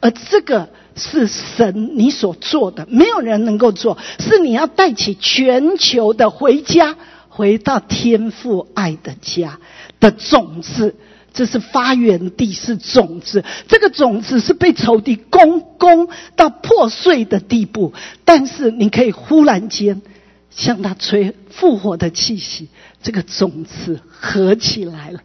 [0.00, 0.68] 而这个。
[0.94, 3.96] 是神你所做的，没有人能够做。
[4.18, 6.94] 是你要带起全球的回家，
[7.30, 9.58] 回到天父爱的家
[10.00, 10.94] 的种子。
[11.32, 13.42] 这是发源地，是种子。
[13.68, 17.94] 这个种子是被仇敌攻攻到破碎的地步，
[18.26, 20.02] 但是你可以忽然间
[20.50, 22.68] 向他吹复活的气息，
[23.02, 25.20] 这个种子合起来了。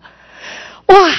[0.86, 1.12] 哇！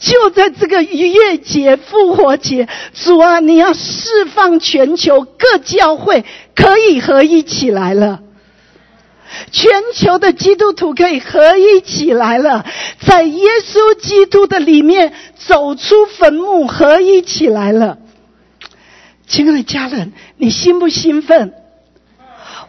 [0.00, 6.24] 就在这个逾越节、复活节，主啊，你要释放全球各教会
[6.56, 8.22] 可以合一起来了，
[9.52, 12.64] 全球的基督徒可以合一起来了，
[13.06, 17.98] 在耶稣基督的里面走出坟墓，合一起来了。
[19.26, 21.52] 亲爱的家人，你兴不兴奋？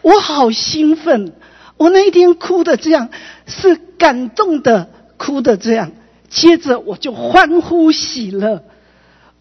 [0.02, 1.32] 我好兴奋！
[1.78, 3.08] 我那一天哭的这样，
[3.46, 5.92] 是感动的，哭的这样。
[6.32, 8.64] 接着我就欢呼喜乐，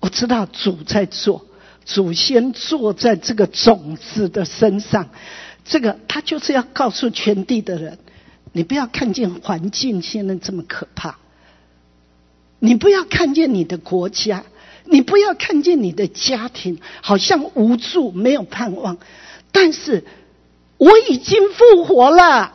[0.02, 1.46] 我知道主在做，
[1.86, 5.08] 祖先坐在这个种子的身上，
[5.64, 7.98] 这个他就是要告诉全地的人：
[8.52, 11.16] 你不要看见环境现在这么可怕，
[12.60, 14.44] 你不要看见你的国家，
[14.84, 18.98] 你不要看见你的家庭好像无助没有盼望，
[19.54, 20.04] 但是
[20.76, 22.52] 我已经复活了，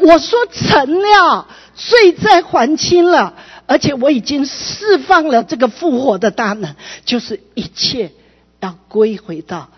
[0.00, 3.34] 我说成了，罪在还清了。
[3.70, 6.74] 而且我已经释放了这个复活的大能，
[7.04, 8.10] 就是一切
[8.58, 9.68] 要归回到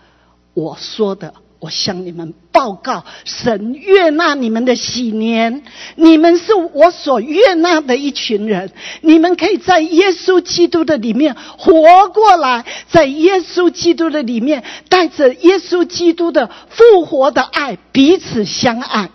[0.55, 1.35] 我说的。
[1.59, 5.63] 我向你们报告，神悦纳你们的喜年，
[5.95, 8.71] 你们是我所悦纳的一群人。
[9.01, 19.11] 你们可以在耶稣基督的里面活过来，在耶稣基督的里面带着耶稣基督的复活的爱彼此相爱。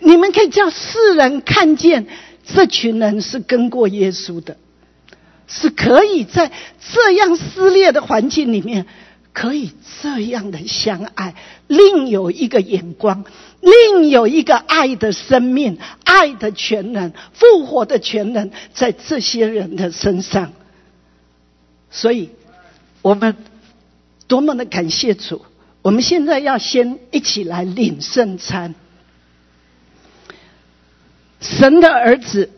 [0.00, 2.06] 你们可以叫世人看见。
[2.54, 4.56] 这群人是跟过耶稣的，
[5.46, 6.50] 是可以在
[6.92, 8.86] 这样撕裂的环境里面，
[9.32, 9.72] 可以
[10.02, 11.34] 这样的相爱。
[11.66, 13.24] 另有一个眼光，
[13.60, 20.52] 另有一个爱的生命，爱的全能，复活的全能，在这些人的身上。
[21.90, 22.30] 所以，
[23.02, 23.36] 我们
[24.26, 25.44] 多么的感谢主！
[25.82, 28.74] 我们现在要先一起来领圣餐。
[31.40, 32.50] 神的儿子，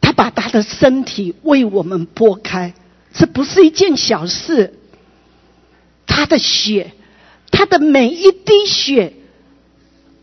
[0.00, 2.74] 他把他的身体为我们剥开，
[3.12, 4.74] 这不是一件小事。
[6.06, 6.92] 他的血，
[7.50, 9.14] 他的每一滴血，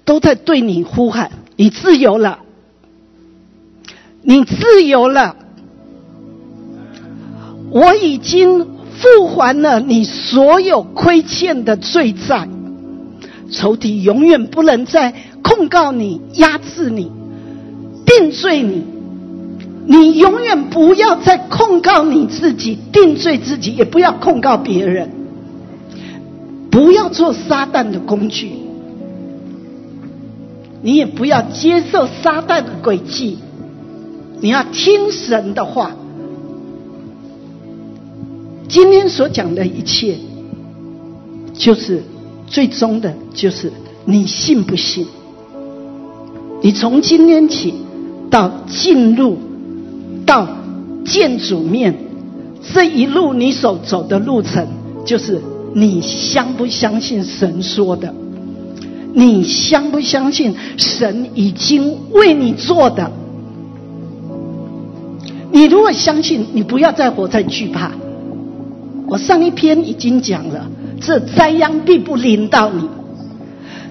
[0.05, 2.39] 都在对你呼喊：你自由了，
[4.21, 5.35] 你自由了。
[7.71, 12.47] 我已经付还了你所有亏欠的罪债，
[13.51, 15.13] 仇敌永远不能再。
[15.41, 17.11] 控告你、压制你、
[18.05, 18.83] 定罪你，
[19.87, 25.09] 你永远不要再控告你自己、定罪自己，也不要控告别人，
[26.69, 28.51] 不要做撒旦的工具，
[30.83, 33.39] 你也不要接受撒旦的诡计，
[34.39, 35.95] 你要听神的话。
[38.67, 40.17] 今天所讲的一切，
[41.53, 42.03] 就是
[42.49, 43.71] 最终的，就是
[44.05, 45.05] 你信不信？
[46.61, 47.73] 你从今天起
[48.29, 49.37] 到进入
[50.25, 50.47] 到
[51.05, 51.95] 见主面
[52.73, 54.67] 这一路，你所走的路程，
[55.05, 55.41] 就是
[55.73, 58.13] 你相不相信神说的？
[59.13, 63.11] 你相不相信神已经为你做的？
[65.51, 67.91] 你如果相信，你不要再活在惧怕。
[69.07, 70.69] 我上一篇已经讲了，
[71.01, 72.89] 这灾殃并不临到你。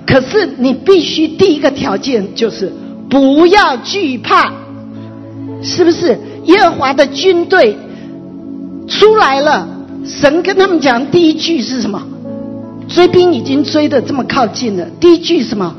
[0.06, 2.72] 可是你必须第一个条件就是
[3.10, 4.52] 不要惧怕，
[5.62, 6.18] 是不是？
[6.44, 7.76] 耶和华的军队
[8.86, 9.68] 出来了，
[10.06, 12.02] 神跟他们讲第一句是什么？
[12.89, 15.74] 追兵已经追的这么靠近了，第一句什么？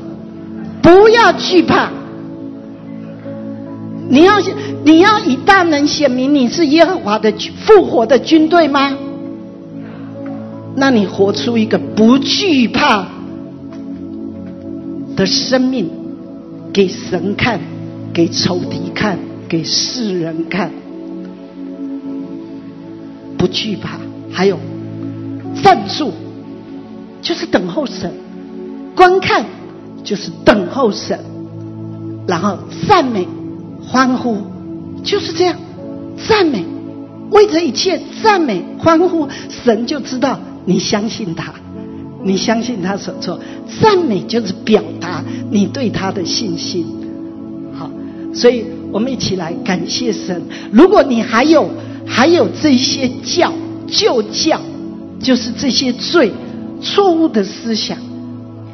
[0.80, 1.90] 不要惧怕。
[4.08, 4.34] 你要
[4.84, 7.32] 你要以大能显明你是耶和华的
[7.64, 8.96] 复活的军队吗？
[10.76, 13.06] 那你活出一个不惧怕。
[15.16, 15.90] 的生命
[16.72, 17.60] 给神看，
[18.14, 19.18] 给仇敌看，
[19.48, 20.70] 给世人看，
[23.36, 23.98] 不惧怕。
[24.32, 24.58] 还有
[25.62, 26.12] 站住，
[27.20, 28.14] 就是等候神。
[28.96, 29.44] 观看
[30.04, 31.18] 就是等候神，
[32.26, 33.26] 然后赞美、
[33.82, 34.38] 欢呼，
[35.02, 35.56] 就是这样，
[36.28, 36.64] 赞美，
[37.30, 40.40] 为这一切赞美、欢呼，神就知道
[40.70, 41.52] 你相信他，
[42.22, 43.40] 你相信他所做，
[43.80, 46.86] 赞美就是表达你对他的信心。
[47.72, 47.90] 好，
[48.32, 50.40] 所以我们一起来感谢神。
[50.70, 51.68] 如果你还有
[52.06, 53.52] 还有这些教
[53.88, 54.60] 旧教，
[55.20, 56.30] 就是这些罪。
[56.82, 57.98] 错误的思想，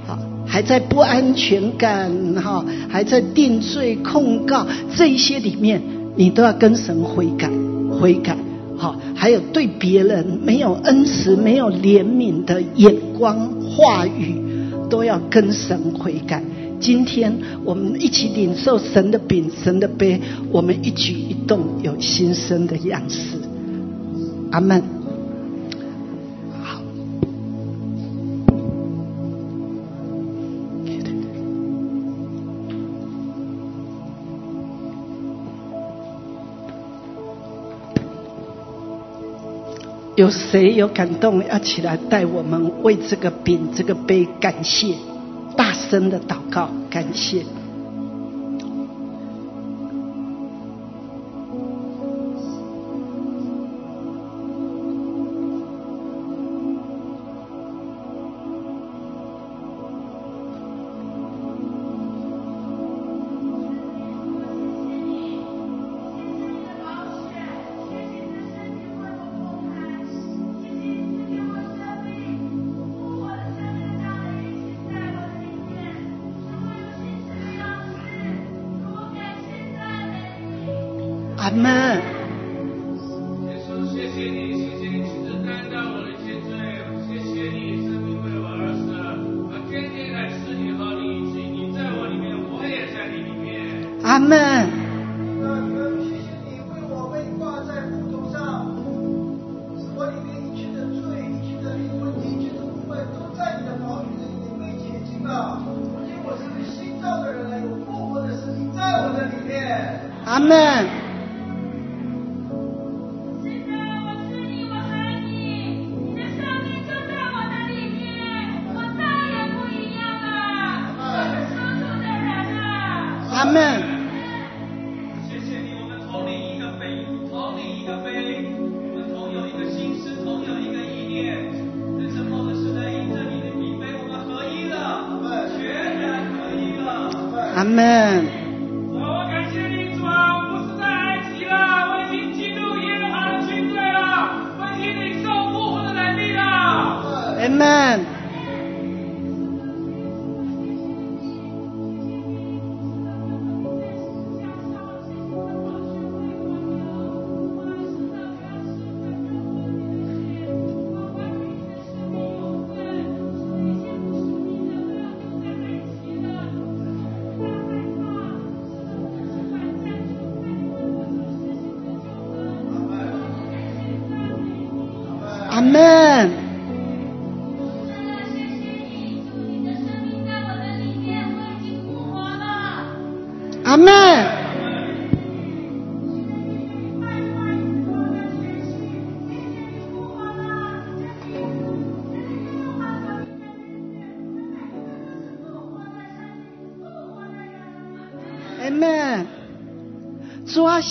[0.07, 0.17] 好，
[0.47, 4.65] 还在不安全感，哈，还在定罪控告
[4.95, 5.83] 这一些里面，
[6.15, 7.51] 你都要跟神悔改，
[7.99, 8.37] 悔改，
[8.77, 14.41] 好，还有对别人没有恩慈、没有怜悯的眼光、话语，
[14.91, 16.43] 都要跟神悔改。
[16.79, 20.21] 今天我们一起领受神的饼、神的杯，
[20.51, 23.39] 我们一举一动有新生的样式。
[24.51, 24.96] 阿门。
[40.17, 41.47] 有谁有感动？
[41.47, 44.95] 要起来带我们为这个饼、这个杯感谢，
[45.55, 47.45] 大声的祷告，感谢。
[94.19, 94.76] 面。
[94.76, 94.76] 阿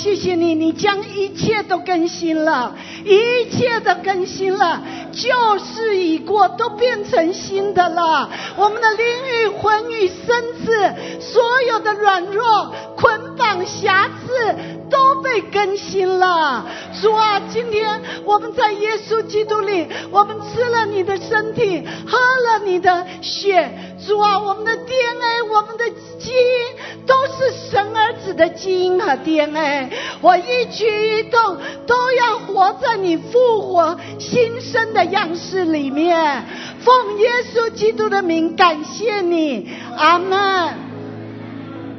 [0.06, 8.30] 谢谢你，你将一切都更新了，一切都更新了，旧事已过，都变成新的了。
[8.56, 9.04] 我们的灵
[9.34, 14.56] 与魂与身子，所有的软弱、捆绑、瑕疵，
[14.92, 16.68] 都被更新了。
[17.02, 23.72] 主啊，今天我们在耶稣基督里，我们吃了你的身体，喝了你的血。
[24.06, 29.90] 主啊，我们的 DNA，我们的基因都是神儿子的基因和 DNA。
[30.22, 36.46] 我一举一动都要活在你复活新生的样式里面。
[36.80, 40.74] 奉耶稣基督的名，感谢你，阿门。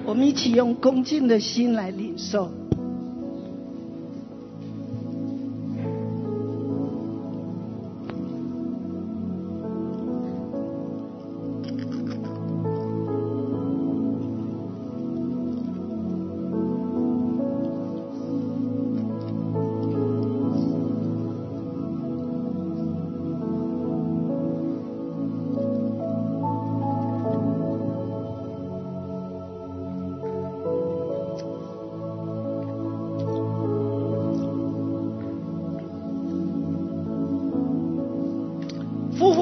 [0.04, 2.65] 我们一起用恭敬的心来领受。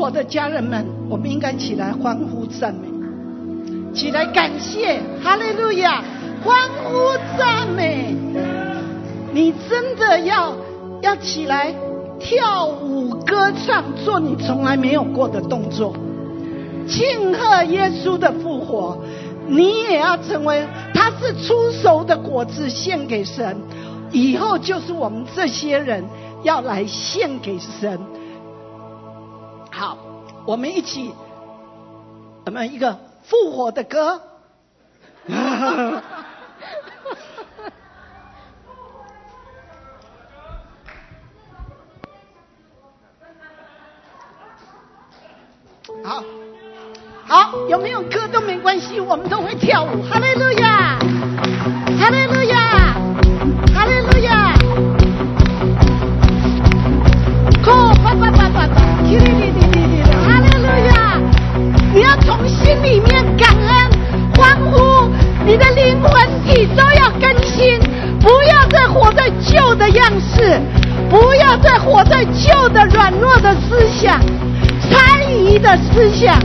[0.05, 6.05] 我的家人们，我们应该起来欢呼赞美，起来感谢，哈利路亚，
[6.45, 8.15] 欢呼赞美。
[9.33, 10.55] 你真的要
[11.01, 11.75] 要起来
[12.21, 15.97] 跳舞歌唱，做你从来没有过的动作，
[16.87, 18.99] 庆贺耶稣的复活。
[19.49, 23.57] 你也要成为，他是出熟的果子献给神，
[24.13, 26.05] 以后就是我们这些人
[26.43, 27.99] 要来献给神。
[30.47, 31.15] 我们一起，
[32.45, 34.21] 我们一个复活的歌。
[46.05, 46.23] 好，
[47.27, 50.03] 好，有没有歌都没关系，我们都会跳舞。
[50.03, 50.99] 哈利路亚，
[51.99, 52.64] 哈利路亚，
[62.21, 63.91] 从心里面感恩、
[64.37, 65.11] 欢呼，
[65.45, 67.79] 你的灵魂体都要更新，
[68.21, 70.61] 不要再活在旧的样式，
[71.11, 74.21] 不要再活在旧的软弱的思想、
[74.81, 76.39] 猜疑的思想。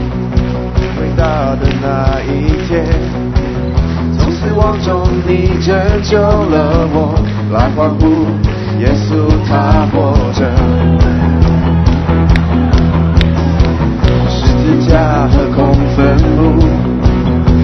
[1.00, 1.24] 伟大
[1.56, 2.84] 的那一天，
[4.18, 7.14] 从死亡中你拯救了我，
[7.52, 8.26] 来欢呼，
[8.80, 11.19] 耶稣他活着。
[14.70, 15.98] 字架和空坟
[16.36, 16.60] 墓，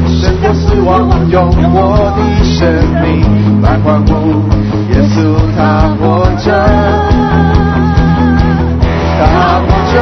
[0.09, 2.67] 胜过死亡，用我的生
[3.01, 3.07] 命
[3.63, 4.11] 来欢呼，
[4.91, 5.15] 耶稣
[5.57, 5.61] 他
[6.01, 6.51] 活着，
[9.21, 9.23] 他
[9.63, 9.95] 活着。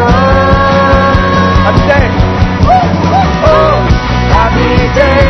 [1.64, 2.08] Happy day.
[3.44, 3.76] Oh,
[4.32, 4.64] happy
[4.96, 5.28] day,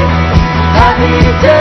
[0.79, 1.03] happy
[1.43, 1.53] day，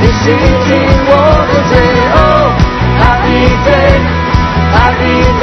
[0.00, 0.22] 你洗
[0.66, 0.68] 净
[1.08, 1.10] 我
[1.48, 1.72] 的罪。
[2.12, 2.52] Oh,
[3.00, 3.32] happy
[3.64, 3.96] day,
[4.76, 5.42] happy day，